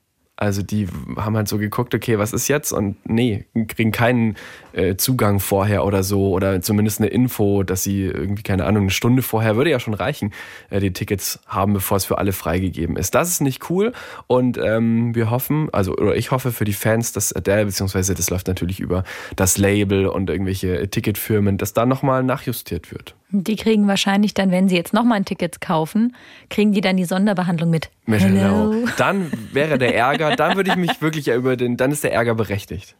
[0.40, 2.72] Also die haben halt so geguckt, okay, was ist jetzt?
[2.72, 4.37] Und nee, kriegen keinen
[4.72, 8.90] äh, Zugang vorher oder so oder zumindest eine Info, dass sie irgendwie, keine Ahnung, eine
[8.90, 10.33] Stunde vorher würde ja schon reichen,
[10.70, 13.14] äh, die Tickets haben, bevor es für alle freigegeben ist.
[13.14, 13.92] Das ist nicht cool
[14.29, 18.31] und ähm, wir hoffen, also oder ich hoffe für die Fans, dass Adele, beziehungsweise das
[18.31, 19.05] läuft natürlich über
[19.37, 23.14] das Label und irgendwelche Ticketfirmen, dass da nochmal nachjustiert wird.
[23.33, 26.16] Die kriegen wahrscheinlich dann, wenn sie jetzt nochmal ein Ticket kaufen,
[26.48, 27.90] kriegen die dann die Sonderbehandlung mit.
[28.07, 28.87] Mit Hello.
[28.97, 32.35] Dann wäre der Ärger, dann würde ich mich wirklich über den, dann ist der Ärger
[32.35, 32.97] berechtigt.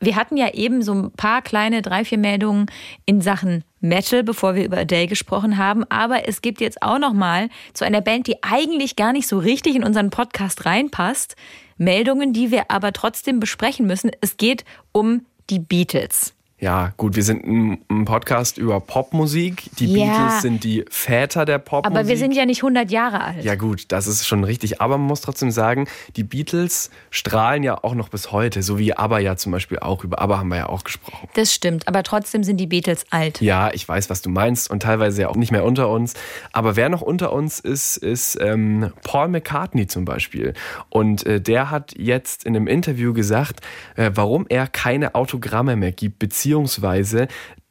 [0.00, 2.66] wir hatten ja eben so ein paar kleine drei, vier Meldungen
[3.06, 5.84] in Sachen Metal, bevor wir über Adele gesprochen haben.
[5.90, 9.38] Aber es gibt jetzt auch noch mal zu einer Band, die eigentlich gar nicht so
[9.38, 11.36] richtig in unseren Podcast reinpasst,
[11.76, 14.10] Meldungen, die wir aber trotzdem besprechen müssen.
[14.20, 16.33] Es geht um die Beatles.
[16.60, 19.64] Ja, gut, wir sind ein, Podcast über Popmusik.
[19.78, 20.04] Die ja.
[20.04, 21.98] Beatles sind die Väter der Popmusik.
[21.98, 23.44] Aber wir sind ja nicht 100 Jahre alt.
[23.44, 24.80] Ja gut, das ist schon richtig.
[24.80, 28.62] Aber man muss trotzdem sagen, die Beatles strahlen ja auch noch bis heute.
[28.62, 30.04] So wie ABBA ja zum Beispiel auch.
[30.04, 31.28] Über ABBA haben wir ja auch gesprochen.
[31.34, 33.40] Das stimmt, aber trotzdem sind die Beatles alt.
[33.40, 34.70] Ja, ich weiß, was du meinst.
[34.70, 36.14] Und teilweise ja auch nicht mehr unter uns.
[36.52, 40.54] Aber wer noch unter uns ist, ist ähm, Paul McCartney zum Beispiel.
[40.88, 43.60] Und äh, der hat jetzt in einem Interview gesagt,
[43.96, 47.28] äh, warum er keine Autogramme mehr gibt, beziehungsweise beziehungsweise,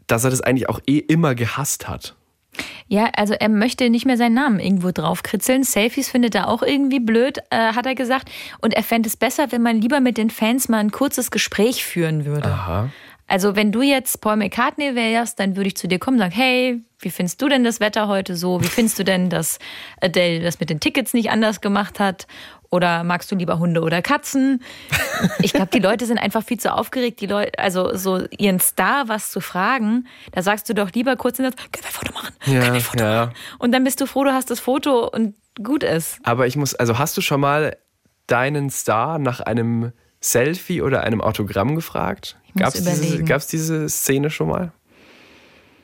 [0.08, 2.16] dass er das eigentlich auch eh immer gehasst hat.
[2.88, 5.64] Ja, also er möchte nicht mehr seinen Namen irgendwo draufkritzeln.
[5.64, 8.30] Selfies findet er auch irgendwie blöd, äh, hat er gesagt.
[8.62, 11.84] Und er fände es besser, wenn man lieber mit den Fans mal ein kurzes Gespräch
[11.84, 12.50] führen würde.
[12.50, 12.90] Aha.
[13.28, 16.36] Also wenn du jetzt Paul McCartney wärst, dann würde ich zu dir kommen und sagen,
[16.36, 18.62] hey, wie findest du denn das Wetter heute so?
[18.62, 19.60] Wie findest du denn, dass
[20.02, 22.28] Adele das mit den Tickets nicht anders gemacht hat?
[22.74, 24.64] Oder magst du lieber Hunde oder Katzen?
[25.44, 29.08] Ich glaube, die Leute sind einfach viel zu aufgeregt, die Leute, also so ihren Star
[29.08, 30.08] was zu fragen.
[30.32, 32.34] Da sagst du doch lieber kurz in das, können wir ein Foto machen?
[32.48, 33.26] Ja, können wir Foto ja.
[33.26, 33.36] machen?
[33.60, 36.18] Und dann bist du froh, du hast das Foto und gut ist.
[36.24, 37.78] Aber ich muss, also hast du schon mal
[38.26, 42.38] deinen Star nach einem Selfie oder einem Autogramm gefragt?
[42.58, 44.72] Gab es diese, diese Szene schon mal?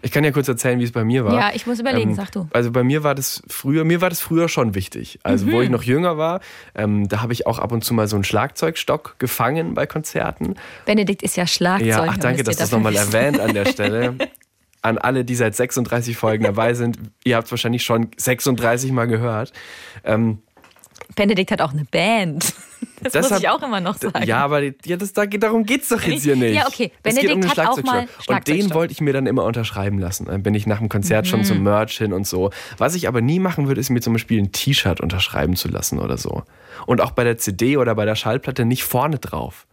[0.02, 1.34] Ich kann ja kurz erzählen, wie es bei mir war.
[1.34, 2.48] Ja, ich muss überlegen, ähm, sag du.
[2.52, 5.20] Also bei mir war das früher, mir war das früher schon wichtig.
[5.24, 5.52] Also mhm.
[5.52, 6.40] wo ich noch jünger war,
[6.76, 10.56] ähm, da habe ich auch ab und zu mal so einen Schlagzeugstock gefangen bei Konzerten.
[10.86, 11.88] Benedikt ist ja Schlagzeug.
[11.88, 14.16] Ja, ach danke, dass du das nochmal erwähnt an der Stelle.
[14.82, 19.08] an alle, die seit 36 Folgen dabei sind, ihr habt es wahrscheinlich schon 36 Mal
[19.08, 19.52] gehört.
[20.06, 20.40] Ähm,
[21.16, 22.54] Benedikt hat auch eine Band.
[23.02, 24.26] Das, das muss hat, ich auch immer noch sagen.
[24.26, 26.56] Ja, aber ja, das, darum geht es doch jetzt hier nicht.
[26.56, 26.92] Ja, okay.
[27.02, 30.26] Benedikt um hat auch mal Und den wollte ich mir dann immer unterschreiben lassen.
[30.26, 31.30] Dann bin ich nach dem Konzert mhm.
[31.30, 32.50] schon zum Merch hin und so.
[32.78, 35.98] Was ich aber nie machen würde, ist mir zum Beispiel ein T-Shirt unterschreiben zu lassen
[36.00, 36.44] oder so.
[36.88, 39.66] Und auch bei der CD oder bei der Schallplatte nicht vorne drauf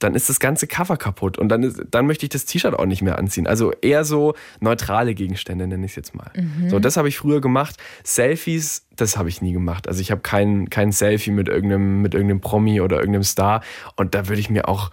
[0.00, 2.86] dann ist das ganze Cover kaputt und dann, ist, dann möchte ich das T-Shirt auch
[2.86, 3.46] nicht mehr anziehen.
[3.46, 6.30] Also eher so neutrale Gegenstände, nenne ich es jetzt mal.
[6.34, 6.70] Mhm.
[6.70, 7.76] So, das habe ich früher gemacht.
[8.02, 9.86] Selfies, das habe ich nie gemacht.
[9.86, 13.62] Also ich habe kein, kein Selfie mit irgendeinem, mit irgendeinem Promi oder irgendeinem Star
[13.96, 14.90] und da würde ich mir auch,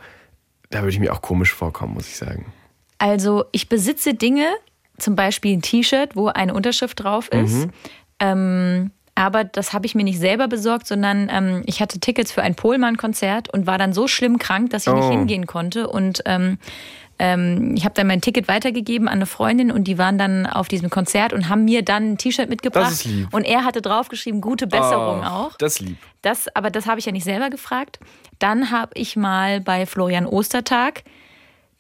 [0.70, 2.46] da würde ich mir auch komisch vorkommen, muss ich sagen.
[2.98, 4.48] Also ich besitze Dinge,
[4.98, 7.68] zum Beispiel ein T-Shirt, wo eine Unterschrift drauf ist.
[7.68, 7.72] Mhm.
[8.20, 12.44] Ähm, aber das habe ich mir nicht selber besorgt, sondern ähm, ich hatte Tickets für
[12.44, 14.98] ein Pohlmann-Konzert und war dann so schlimm krank, dass ich oh.
[14.98, 15.88] nicht hingehen konnte.
[15.88, 16.60] Und ähm,
[17.18, 20.68] ähm, ich habe dann mein Ticket weitergegeben an eine Freundin und die waren dann auf
[20.68, 22.92] diesem Konzert und haben mir dann ein T-Shirt mitgebracht.
[22.92, 23.34] Das ist lieb.
[23.34, 25.58] Und er hatte draufgeschrieben, gute Besserung oh, auch.
[25.58, 25.98] Das lieb.
[26.22, 28.00] Das, aber das habe ich ja nicht selber gefragt.
[28.38, 31.04] Dann habe ich mal bei Florian Ostertag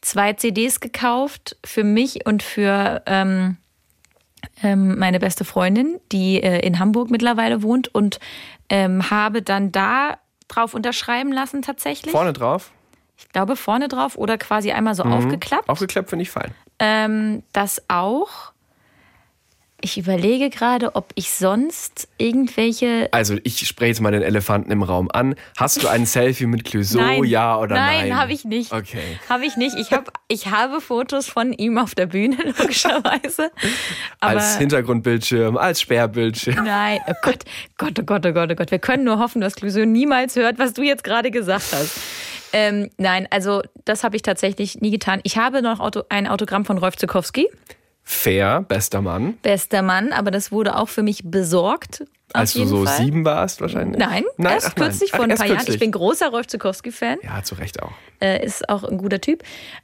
[0.01, 3.57] zwei CDs gekauft für mich und für ähm,
[4.63, 8.19] ähm, meine beste Freundin, die äh, in Hamburg mittlerweile wohnt und
[8.69, 12.11] ähm, habe dann da drauf unterschreiben lassen tatsächlich.
[12.11, 12.71] Vorne drauf?
[13.17, 15.13] Ich glaube vorne drauf oder quasi einmal so mhm.
[15.13, 15.69] aufgeklappt.
[15.69, 16.53] Aufgeklappt finde ich fein.
[16.79, 18.53] Ähm, das auch.
[19.79, 23.09] Ich überlege gerade, ob ich sonst irgendwelche.
[23.11, 25.35] Also, ich spreche jetzt mal den Elefanten im Raum an.
[25.55, 27.23] Hast du ein Selfie mit Clouseau, nein.
[27.25, 28.09] ja oder nein?
[28.09, 28.73] Nein, habe ich nicht.
[28.73, 29.19] Okay.
[29.29, 29.75] Habe ich nicht.
[29.77, 33.51] Ich, hab, ich habe Fotos von ihm auf der Bühne, logischerweise.
[34.19, 36.65] als Hintergrundbildschirm, als Sperrbildschirm.
[36.65, 37.43] Nein, oh Gott,
[37.77, 38.71] Gott, oh Gott, oh Gott, oh Gott.
[38.71, 41.99] Wir können nur hoffen, dass Clouseau niemals hört, was du jetzt gerade gesagt hast.
[42.51, 45.19] Ähm, nein, also das habe ich tatsächlich nie getan.
[45.23, 47.47] Ich habe noch Auto, ein Autogramm von Rolf Zukowski.
[48.09, 49.33] Fair, bester Mann.
[49.41, 52.05] Bester Mann, aber das wurde auch für mich besorgt.
[52.31, 53.03] Als du so Fall.
[53.03, 53.99] sieben warst wahrscheinlich?
[53.99, 55.19] Nein, nein erst ach, kürzlich nein.
[55.19, 55.65] vor ein paar Jahren.
[55.67, 57.17] Ich bin großer Rolf Zukowski-Fan.
[57.21, 57.91] Ja, zu Recht auch.
[58.21, 59.43] Äh, ist auch ein guter Typ.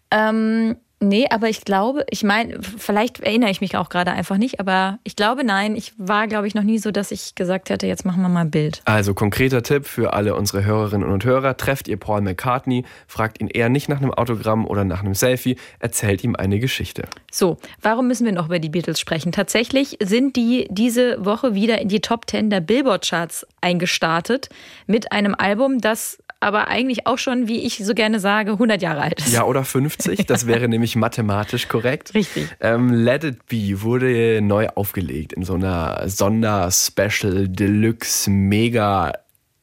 [0.10, 4.62] Ähm, Nee, aber ich glaube, ich meine, vielleicht erinnere ich mich auch gerade einfach nicht,
[4.62, 7.88] aber ich glaube, nein, ich war, glaube ich, noch nie so, dass ich gesagt hätte,
[7.88, 8.82] jetzt machen wir mal ein Bild.
[8.86, 13.50] Also konkreter Tipp für alle unsere Hörerinnen und Hörer, trefft ihr Paul McCartney, fragt ihn
[13.50, 17.04] eher nicht nach einem Autogramm oder nach einem Selfie, erzählt ihm eine Geschichte.
[17.30, 19.34] So, warum müssen wir noch über die Beatles sprechen?
[19.34, 24.48] Tatsächlich sind die diese Woche wieder in die Top 10 der Billboard-Charts eingestartet
[24.88, 29.02] mit einem Album, das aber eigentlich auch schon, wie ich so gerne sage, 100 Jahre
[29.02, 29.34] alt ist.
[29.34, 32.14] Ja, oder 50, das wäre nämlich mathematisch korrekt.
[32.14, 32.48] Richtig.
[32.60, 39.14] Ähm, Let It Be wurde neu aufgelegt in so einer Sonder-Special Deluxe Mega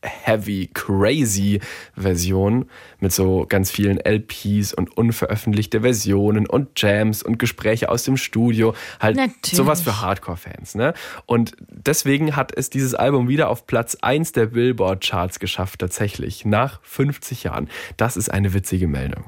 [0.03, 1.61] heavy, crazy
[1.95, 2.69] Version
[3.01, 8.75] mit so ganz vielen LPs und unveröffentlichte Versionen und Jams und Gespräche aus dem Studio.
[8.99, 9.57] Halt Natürlich.
[9.57, 10.75] sowas für Hardcore-Fans.
[10.75, 10.95] Ne?
[11.27, 16.81] Und deswegen hat es dieses Album wieder auf Platz 1 der Billboard-Charts geschafft, tatsächlich, nach
[16.83, 17.69] 50 Jahren.
[17.97, 19.25] Das ist eine witzige Meldung.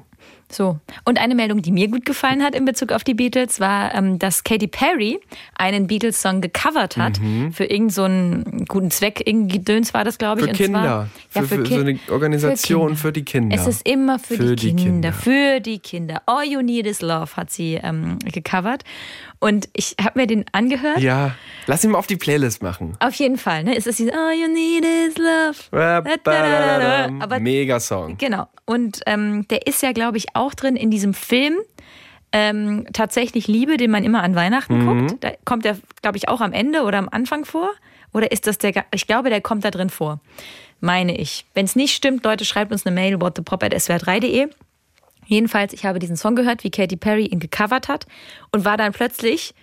[0.55, 0.79] So.
[1.05, 4.19] Und eine Meldung, die mir gut gefallen hat in Bezug auf die Beatles, war, ähm,
[4.19, 5.21] dass Katy Perry
[5.57, 7.53] einen Beatles-Song gecovert hat mhm.
[7.53, 9.23] für irgendeinen so guten Zweck.
[9.27, 10.47] Irgendwie Döns war das, glaube ich.
[10.49, 11.09] Für Kinder.
[11.31, 13.57] Zwar, für, ja, für, für, so eine Organisation für, für, die Kinder.
[13.57, 16.23] Es ist immer für, die, die Kinder, Kinder, Für die Kinder.
[16.27, 18.85] All You Need Is Love hat sie ähm, gecovert.
[19.39, 20.99] Und ich habe mir den angehört.
[20.99, 21.35] Ja,
[21.67, 22.97] lass ihn mal auf die Playlist machen.
[23.01, 23.65] Auf jeden Fall.
[23.65, 23.77] Ne?
[23.77, 25.57] Es ist dieses All You Need Is Love.
[27.21, 28.17] Aber, Mega Song.
[28.19, 28.49] Genau.
[28.65, 31.55] Und ähm, der ist ja, glaube ich, auch drin in diesem Film.
[32.33, 35.07] Ähm, tatsächlich Liebe, den man immer an Weihnachten mhm.
[35.07, 35.25] guckt.
[35.25, 37.71] Da kommt der, glaube ich, auch am Ende oder am Anfang vor.
[38.13, 38.85] Oder ist das der?
[38.93, 40.21] Ich glaube, der kommt da drin vor.
[40.81, 41.45] Meine ich.
[41.55, 44.49] Wenn es nicht stimmt, Leute, schreibt uns eine Mail whatthepop.swr3.de.
[45.27, 48.07] Jedenfalls, ich habe diesen Song gehört, wie Katy Perry ihn gecovert hat
[48.51, 49.55] und war dann plötzlich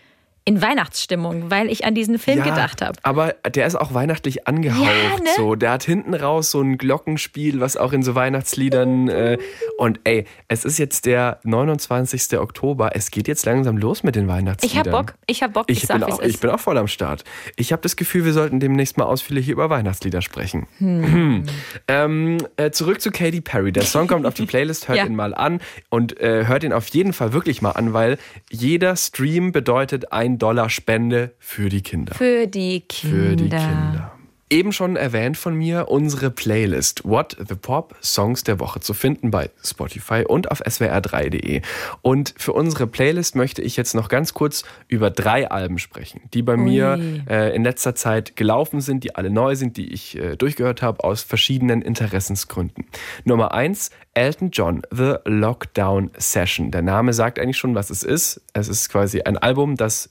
[0.50, 2.98] in Weihnachtsstimmung, weil ich an diesen Film ja, gedacht habe.
[3.04, 4.82] Aber der ist auch weihnachtlich angehaucht.
[4.82, 5.30] Ja, ne?
[5.38, 5.54] so.
[5.54, 9.10] Der hat hinten raus so ein Glockenspiel, was auch in so Weihnachtsliedern.
[9.10, 9.38] Äh,
[9.78, 12.40] und ey, es ist jetzt der 29.
[12.40, 12.96] Oktober.
[12.96, 14.88] Es geht jetzt langsam los mit den Weihnachtsliedern.
[14.88, 15.14] Ich hab Bock.
[15.28, 15.66] Ich hab Bock.
[15.68, 17.26] Ich, ich, bin, auch, ich bin auch voll am Start.
[17.56, 20.66] Ich habe das Gefühl, wir sollten demnächst mal ausführlich über Weihnachtslieder sprechen.
[20.80, 21.44] Hm.
[21.88, 23.72] ähm, äh, zurück zu Katy Perry.
[23.72, 24.88] Der Song kommt auf die Playlist.
[24.88, 25.06] Hört ja.
[25.06, 28.18] ihn mal an und äh, hört ihn auf jeden Fall wirklich mal an, weil
[28.50, 32.15] jeder Stream bedeutet ein Dollar Spende für die Kinder.
[32.15, 33.17] Für die Kinder.
[33.17, 34.12] Für die Kinder.
[34.52, 39.30] Eben schon erwähnt von mir unsere Playlist What the Pop Songs der Woche zu finden
[39.30, 41.62] bei Spotify und auf swr3.de.
[42.02, 46.41] Und für unsere Playlist möchte ich jetzt noch ganz kurz über drei Alben sprechen, die
[46.41, 46.63] bei Ui.
[46.63, 46.99] mir
[47.30, 51.04] äh, in letzter Zeit gelaufen sind, die alle neu sind, die ich äh, durchgehört habe
[51.04, 52.86] aus verschiedenen Interessensgründen.
[53.25, 56.71] Nummer eins, Elton John, The Lockdown Session.
[56.71, 58.41] Der Name sagt eigentlich schon, was es ist.
[58.54, 60.10] Es ist quasi ein Album, das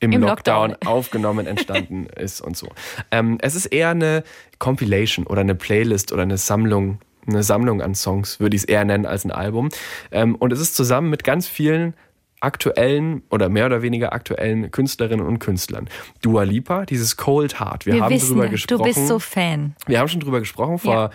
[0.00, 2.68] im, Im Lockdown, Lockdown, aufgenommen, entstanden ist und so.
[3.10, 4.24] Ähm, es ist eher eine
[4.58, 8.84] Compilation oder eine Playlist oder eine Sammlung, eine Sammlung an Songs, würde ich es eher
[8.84, 9.70] nennen als ein Album.
[10.10, 11.94] Ähm, und es ist zusammen mit ganz vielen
[12.40, 15.88] aktuellen oder mehr oder weniger aktuellen Künstlerinnen und Künstlern.
[16.20, 17.86] Dua Lipa, dieses Cold Heart.
[17.86, 18.78] Wir, Wir haben wissen, drüber gesprochen.
[18.78, 19.74] Du bist so Fan.
[19.86, 21.10] Wir haben schon drüber gesprochen vor ja.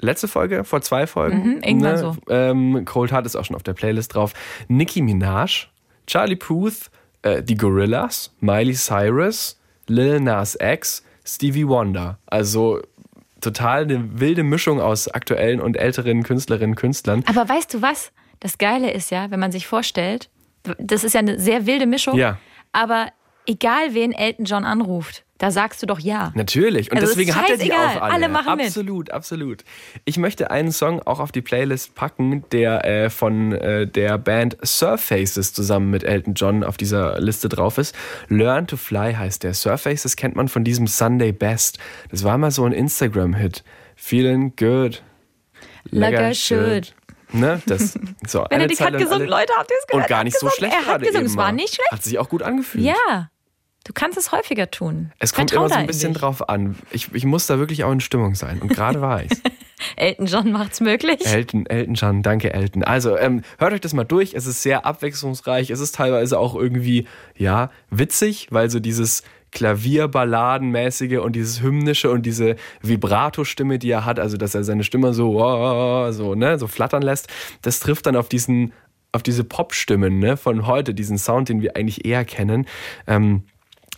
[0.00, 1.38] letzte Folge, vor zwei Folgen.
[1.38, 1.98] Mhm, irgendwann ne?
[1.98, 2.16] so.
[2.28, 4.32] Ähm, Cold Heart ist auch schon auf der Playlist drauf.
[4.68, 5.68] Nicki Minaj,
[6.06, 6.90] Charlie Puth,
[7.24, 12.18] äh, die Gorillas, Miley Cyrus, Lil Nas X, Stevie Wonder.
[12.26, 12.80] Also
[13.40, 17.24] total eine wilde Mischung aus aktuellen und älteren Künstlerinnen und Künstlern.
[17.26, 18.12] Aber weißt du was?
[18.40, 20.28] Das Geile ist ja, wenn man sich vorstellt,
[20.78, 22.16] das ist ja eine sehr wilde Mischung.
[22.16, 22.38] Ja.
[22.72, 23.08] Aber
[23.46, 26.32] egal wen Elton John anruft, da sagst du doch ja.
[26.34, 26.90] Natürlich.
[26.90, 28.02] Und also deswegen hat er die auch alle.
[28.02, 29.10] Alle machen absolut, mit.
[29.12, 29.64] absolut.
[30.04, 34.56] Ich möchte einen Song auch auf die Playlist packen, der äh, von äh, der Band
[34.62, 37.96] Surfaces zusammen mit Elton John auf dieser Liste drauf ist.
[38.28, 39.54] Learn to Fly heißt der.
[39.54, 41.78] Surfaces kennt man von diesem Sunday Best.
[42.10, 43.64] Das war mal so ein Instagram-Hit.
[43.96, 45.02] Feeling good.
[45.90, 46.94] Like I should.
[47.32, 50.04] Ne, das, so, Benedikt hat gesungen, Leute, habt ihr es gehört?
[50.04, 51.90] Und gar nicht so schlecht Er hat gesungen, es war nicht schlecht.
[51.90, 52.84] Hat sich auch gut angefühlt.
[52.84, 53.30] Ja.
[53.84, 55.12] Du kannst es häufiger tun.
[55.18, 56.76] Es kommt immer so ein bisschen drauf an.
[56.90, 58.60] Ich, ich muss da wirklich auch in Stimmung sein.
[58.60, 59.30] Und gerade war ich
[59.96, 61.26] Elton John macht's möglich.
[61.26, 62.82] Elton, Elton John, danke Elton.
[62.82, 64.32] Also ähm, hört euch das mal durch.
[64.32, 65.70] Es ist sehr abwechslungsreich.
[65.70, 72.24] Es ist teilweise auch irgendwie, ja, witzig, weil so dieses Klavierballadenmäßige und dieses hymnische und
[72.24, 75.38] diese Vibrato-Stimme, die er hat, also dass er seine Stimme so,
[76.10, 77.28] so, ne, so flattern lässt,
[77.62, 78.72] das trifft dann auf diesen,
[79.12, 82.66] auf diese Pop-Stimmen ne, von heute, diesen Sound, den wir eigentlich eher kennen.
[83.06, 83.44] Ähm,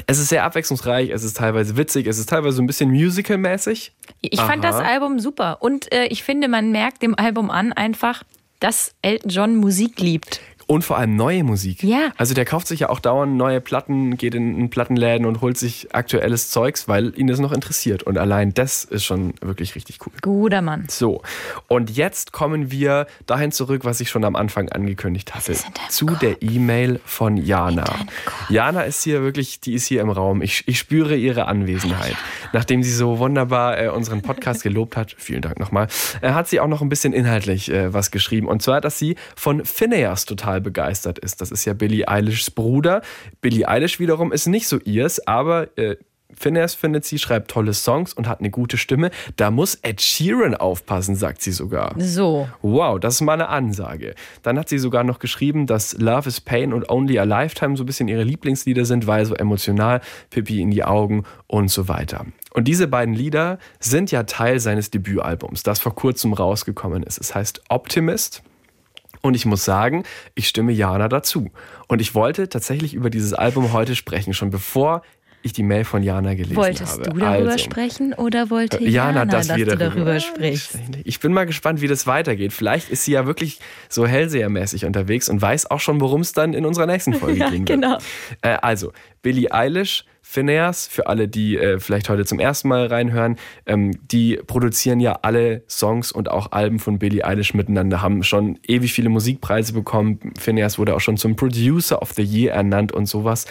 [0.06, 3.92] es ist sehr abwechslungsreich, es ist teilweise witzig, es ist teilweise so ein bisschen musical-mäßig.
[4.20, 4.46] Ich Aha.
[4.46, 8.22] fand das Album super und äh, ich finde, man merkt dem Album an einfach,
[8.60, 10.40] dass Elton John Musik liebt.
[10.66, 11.84] Und vor allem neue Musik.
[11.84, 12.10] Ja.
[12.16, 15.94] Also der kauft sich ja auch dauernd neue Platten, geht in, Plattenläden und holt sich
[15.94, 18.02] aktuelles Zeugs, weil ihn das noch interessiert.
[18.02, 20.12] Und allein das ist schon wirklich richtig cool.
[20.22, 20.86] Guter Mann.
[20.88, 21.22] So.
[21.68, 25.54] Und jetzt kommen wir dahin zurück, was ich schon am Anfang angekündigt hatte.
[25.88, 26.18] Zu Kopf.
[26.18, 27.84] der E-Mail von Jana.
[28.48, 30.42] Jana ist hier wirklich, die ist hier im Raum.
[30.42, 32.16] Ich, ich spüre ihre Anwesenheit.
[32.52, 35.86] Nachdem sie so wunderbar äh, unseren Podcast gelobt hat, vielen Dank nochmal,
[36.22, 38.48] äh, hat sie auch noch ein bisschen inhaltlich äh, was geschrieben.
[38.48, 41.40] Und zwar, dass sie von Phineas total total begeistert ist.
[41.40, 43.02] Das ist ja Billie Eilishs Bruder.
[43.40, 45.96] Billie Eilish wiederum ist nicht so ihrs, aber äh,
[46.34, 49.10] Phineas findet sie, schreibt tolle Songs und hat eine gute Stimme.
[49.36, 51.94] Da muss Ed Sheeran aufpassen, sagt sie sogar.
[51.98, 52.48] So.
[52.62, 54.14] Wow, das ist mal eine Ansage.
[54.42, 57.84] Dann hat sie sogar noch geschrieben, dass Love is Pain und Only a Lifetime so
[57.84, 62.26] ein bisschen ihre Lieblingslieder sind, weil so emotional, Pippi in die Augen und so weiter.
[62.52, 67.18] Und diese beiden Lieder sind ja Teil seines Debütalbums, das vor kurzem rausgekommen ist.
[67.18, 68.42] Es heißt Optimist
[69.26, 71.50] und ich muss sagen, ich stimme Jana dazu.
[71.88, 75.02] Und ich wollte tatsächlich über dieses Album heute sprechen, schon bevor
[75.46, 76.98] ich die Mail von Jana gelesen Wolltest habe.
[76.98, 79.94] Wolltest du darüber also, sprechen oder wollte äh, Jana, Jana, dass, dass wir du darüber,
[79.94, 80.78] darüber sprichst?
[81.04, 82.52] Ich bin mal gespannt, wie das weitergeht.
[82.52, 86.52] Vielleicht ist sie ja wirklich so Hellsehermäßig unterwegs und weiß auch schon, worum es dann
[86.52, 87.66] in unserer nächsten Folge Ja, wird.
[87.66, 87.98] genau.
[88.42, 93.36] Äh, also, Billie Eilish, Phineas, für alle, die äh, vielleicht heute zum ersten Mal reinhören,
[93.64, 98.58] ähm, die produzieren ja alle Songs und auch Alben von Billie Eilish miteinander, haben schon
[98.66, 100.18] ewig viele Musikpreise bekommen.
[100.38, 103.46] Phineas wurde auch schon zum Producer of the Year ernannt und sowas.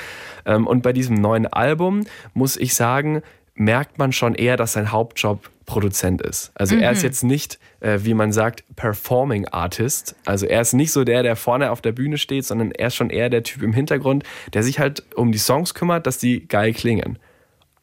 [0.46, 2.02] Ähm, und bei diesem neuen Album
[2.34, 3.22] muss ich sagen,
[3.56, 6.52] merkt man schon eher, dass sein Hauptjob Produzent ist.
[6.54, 10.16] Also er ist jetzt nicht, äh, wie man sagt, Performing Artist.
[10.26, 12.96] Also er ist nicht so der, der vorne auf der Bühne steht, sondern er ist
[12.96, 14.24] schon eher der Typ im Hintergrund,
[14.54, 17.18] der sich halt um die Songs kümmert, dass die geil klingen.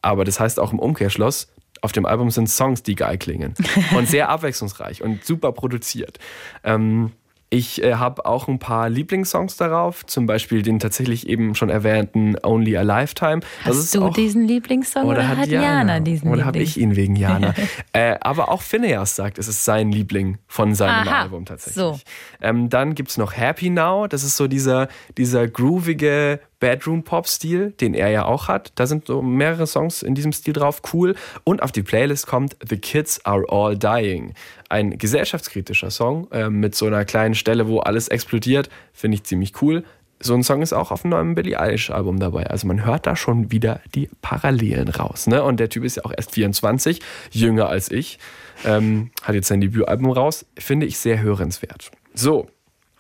[0.01, 1.49] Aber das heißt auch im Umkehrschluss,
[1.81, 3.55] auf dem Album sind Songs, die geil klingen.
[3.97, 6.19] Und sehr abwechslungsreich und super produziert.
[6.63, 7.11] Ähm,
[7.53, 12.35] ich äh, habe auch ein paar Lieblingssongs darauf, zum Beispiel den tatsächlich eben schon erwähnten
[12.43, 13.41] Only a Lifetime.
[13.65, 16.97] Das Hast ist du auch, diesen Lieblingssong oder, hat Jana, diesen Oder habe ich ihn
[16.97, 17.55] wegen Jana?
[17.93, 21.75] äh, aber auch Phineas sagt, es ist sein Liebling von seinem Aha, Album tatsächlich.
[21.75, 22.01] so.
[22.41, 24.07] Ähm, dann gibt es noch Happy Now.
[24.07, 24.89] Das ist so dieser,
[25.19, 28.71] dieser groovige Bedroom-Pop-Stil, den er ja auch hat.
[28.77, 30.81] Da sind so mehrere Songs in diesem Stil drauf.
[30.93, 31.17] Cool.
[31.43, 34.35] Und auf die Playlist kommt The Kids Are All Dying.
[34.69, 38.71] Ein gesellschaftskritischer Song äh, mit so einer kleinen Stelle, wo alles explodiert.
[38.93, 39.83] Finde ich ziemlich cool.
[40.21, 42.47] So ein Song ist auch auf einem neuen Billie Eilish-Album dabei.
[42.47, 45.27] Also man hört da schon wieder die Parallelen raus.
[45.27, 45.43] Ne?
[45.43, 47.01] Und der Typ ist ja auch erst 24,
[47.33, 48.21] jünger als ich.
[48.65, 50.47] Ähm, hat jetzt sein Debütalbum raus.
[50.57, 51.91] Finde ich sehr hörenswert.
[52.15, 52.47] So,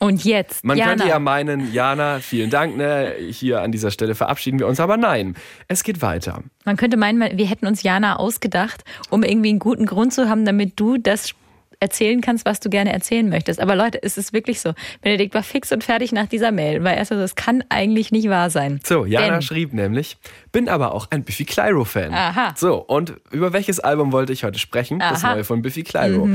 [0.02, 0.90] Und jetzt, man Jana.
[0.90, 3.14] könnte ja meinen, Jana, vielen Dank, ne?
[3.30, 5.36] Hier an dieser Stelle verabschieden wir uns, aber nein,
[5.68, 6.42] es geht weiter.
[6.64, 10.44] Man könnte meinen, wir hätten uns Jana ausgedacht, um irgendwie einen guten Grund zu haben,
[10.44, 11.34] damit du das
[11.78, 13.60] erzählen kannst, was du gerne erzählen möchtest.
[13.60, 14.72] Aber Leute, es ist wirklich so.
[15.02, 18.28] Benedikt war fix und fertig nach dieser Mail, weil er so, das kann eigentlich nicht
[18.28, 18.80] wahr sein.
[18.84, 20.16] So, Jana Denn- schrieb nämlich,
[20.50, 22.12] bin aber auch ein Biffy Clyro-Fan.
[22.12, 22.54] Aha.
[22.56, 24.98] So, und über welches Album wollte ich heute sprechen?
[24.98, 25.34] Das Aha.
[25.34, 26.28] neue von Biffy Clyro.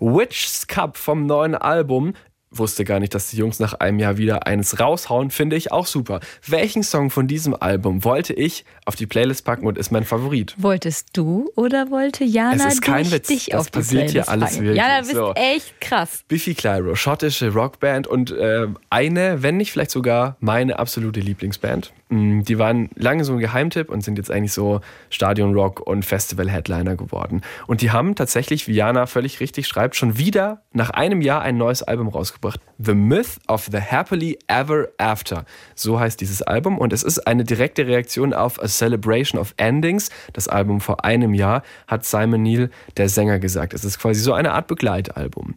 [0.00, 2.12] Witch's Cup vom neuen Album.
[2.58, 5.86] Wusste gar nicht, dass die Jungs nach einem Jahr wieder eines raushauen, finde ich auch
[5.86, 6.20] super.
[6.46, 10.54] Welchen Song von diesem Album wollte ich auf die Playlist packen und ist mein Favorit?
[10.56, 13.26] Wolltest du oder wollte Jana Es ist kein Witz.
[13.28, 14.64] dich Das auf die passiert hier Playlist alles packen?
[14.64, 14.78] wirklich.
[14.82, 15.32] Jana, bist So.
[15.34, 16.24] echt krass.
[16.28, 21.92] Biffy Clyro, schottische Rockband und äh, eine, wenn nicht vielleicht sogar meine absolute Lieblingsband.
[22.08, 26.94] Mm, Die waren lange so ein Geheimtipp und sind jetzt eigentlich so Stadion-Rock und Festival-Headliner
[26.96, 27.40] geworden.
[27.66, 31.56] Und die haben tatsächlich, wie Jana völlig richtig schreibt, schon wieder nach einem Jahr ein
[31.56, 32.60] neues Album rausgebracht.
[32.78, 35.44] The Myth of the Happily Ever After.
[35.74, 40.10] So heißt dieses Album und es ist eine direkte Reaktion auf A Celebration of Endings.
[40.32, 43.74] Das Album vor einem Jahr hat Simon Neil, der Sänger, gesagt.
[43.74, 45.54] Es ist quasi so eine Art Begleitalbum.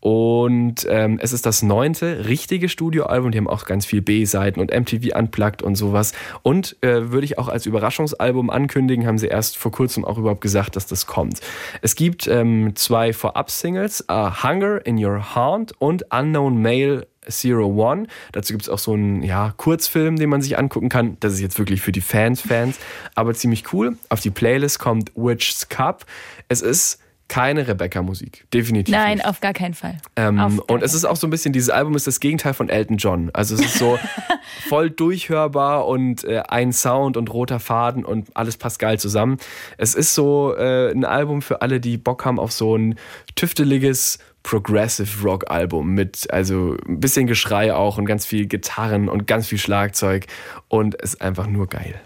[0.00, 3.30] Und ähm, es ist das neunte richtige Studioalbum.
[3.30, 6.12] Die haben auch ganz viel B-Seiten und MTV Unplugged und sowas.
[6.42, 10.40] Und äh, würde ich auch als Überraschungsalbum ankündigen, haben sie erst vor kurzem auch überhaupt
[10.40, 11.40] gesagt, dass das kommt.
[11.82, 18.06] Es gibt ähm, zwei Vorab-Singles, uh, Hunger in Your Heart und Unknown Male Zero One.
[18.32, 21.16] Dazu gibt es auch so einen ja, Kurzfilm, den man sich angucken kann.
[21.20, 22.78] Das ist jetzt wirklich für die Fans, Fans,
[23.14, 23.96] aber ziemlich cool.
[24.08, 26.04] Auf die Playlist kommt Witch's Cup.
[26.48, 26.98] Es ist
[27.32, 28.94] keine Rebecca-Musik, definitiv.
[28.94, 29.26] Nein, nicht.
[29.26, 29.96] auf gar keinen Fall.
[30.16, 32.68] Ähm, gar und es ist auch so ein bisschen, dieses Album ist das Gegenteil von
[32.68, 33.30] Elton John.
[33.32, 33.98] Also es ist so
[34.68, 39.38] voll durchhörbar und äh, ein Sound und roter Faden und alles passt geil zusammen.
[39.78, 42.96] Es ist so äh, ein Album für alle, die Bock haben auf so ein
[43.34, 49.26] tüfteliges Progressive Rock Album mit also ein bisschen Geschrei auch und ganz viel Gitarren und
[49.26, 50.26] ganz viel Schlagzeug
[50.68, 52.00] und ist einfach nur geil.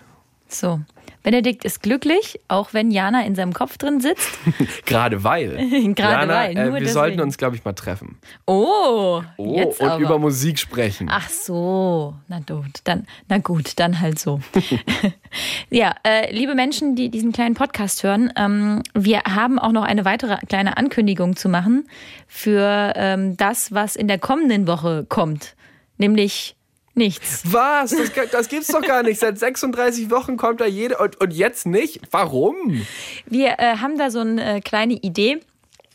[0.48, 0.80] So.
[1.26, 4.30] Benedikt ist glücklich, auch wenn Jana in seinem Kopf drin sitzt.
[4.86, 5.56] Gerade weil.
[5.96, 5.96] Gerade
[6.30, 6.88] Jana, weil, Äh, nur wir deswegen.
[6.92, 8.16] sollten uns, glaube ich, mal treffen.
[8.46, 10.04] Oh, Oh, jetzt und aber.
[10.04, 11.08] über Musik sprechen.
[11.10, 14.38] Ach so, na gut, dann, na gut, dann halt so.
[15.70, 20.04] ja, äh, liebe Menschen, die diesen kleinen Podcast hören, ähm, wir haben auch noch eine
[20.04, 21.88] weitere kleine Ankündigung zu machen
[22.28, 25.56] für ähm, das, was in der kommenden Woche kommt,
[25.98, 26.55] nämlich
[26.96, 27.42] nichts.
[27.44, 27.90] Was?
[27.90, 29.20] Das, das gibt's doch gar nicht.
[29.20, 32.00] Seit 36 Wochen kommt da jede und, und jetzt nicht?
[32.10, 32.86] Warum?
[33.26, 35.40] Wir äh, haben da so eine äh, kleine Idee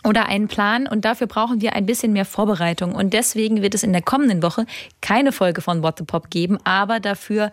[0.03, 2.93] oder einen Plan und dafür brauchen wir ein bisschen mehr Vorbereitung.
[2.93, 4.65] Und deswegen wird es in der kommenden Woche
[5.01, 7.51] keine Folge von What the Pop geben, aber dafür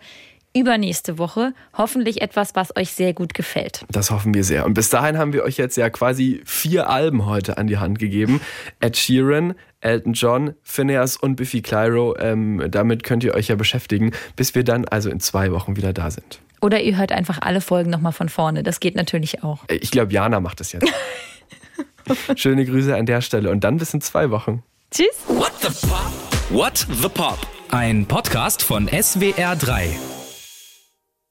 [0.55, 3.85] übernächste Woche hoffentlich etwas, was euch sehr gut gefällt.
[3.91, 4.65] Das hoffen wir sehr.
[4.65, 7.99] Und bis dahin haben wir euch jetzt ja quasi vier Alben heute an die Hand
[7.99, 8.41] gegeben.
[8.79, 12.15] Ed Sheeran, Elton John, Phineas und Biffy Clyro.
[12.19, 15.93] Ähm, damit könnt ihr euch ja beschäftigen, bis wir dann also in zwei Wochen wieder
[15.93, 16.39] da sind.
[16.61, 18.63] Oder ihr hört einfach alle Folgen nochmal von vorne.
[18.63, 19.59] Das geht natürlich auch.
[19.67, 20.87] Äh, Ich glaube, Jana macht das jetzt.
[22.35, 24.63] Schöne Grüße an der Stelle und dann bis in zwei Wochen.
[24.91, 25.07] Tschüss.
[25.27, 26.11] What the Pop?
[26.49, 27.37] What the Pop?
[27.71, 30.18] Ein Podcast von SWR3.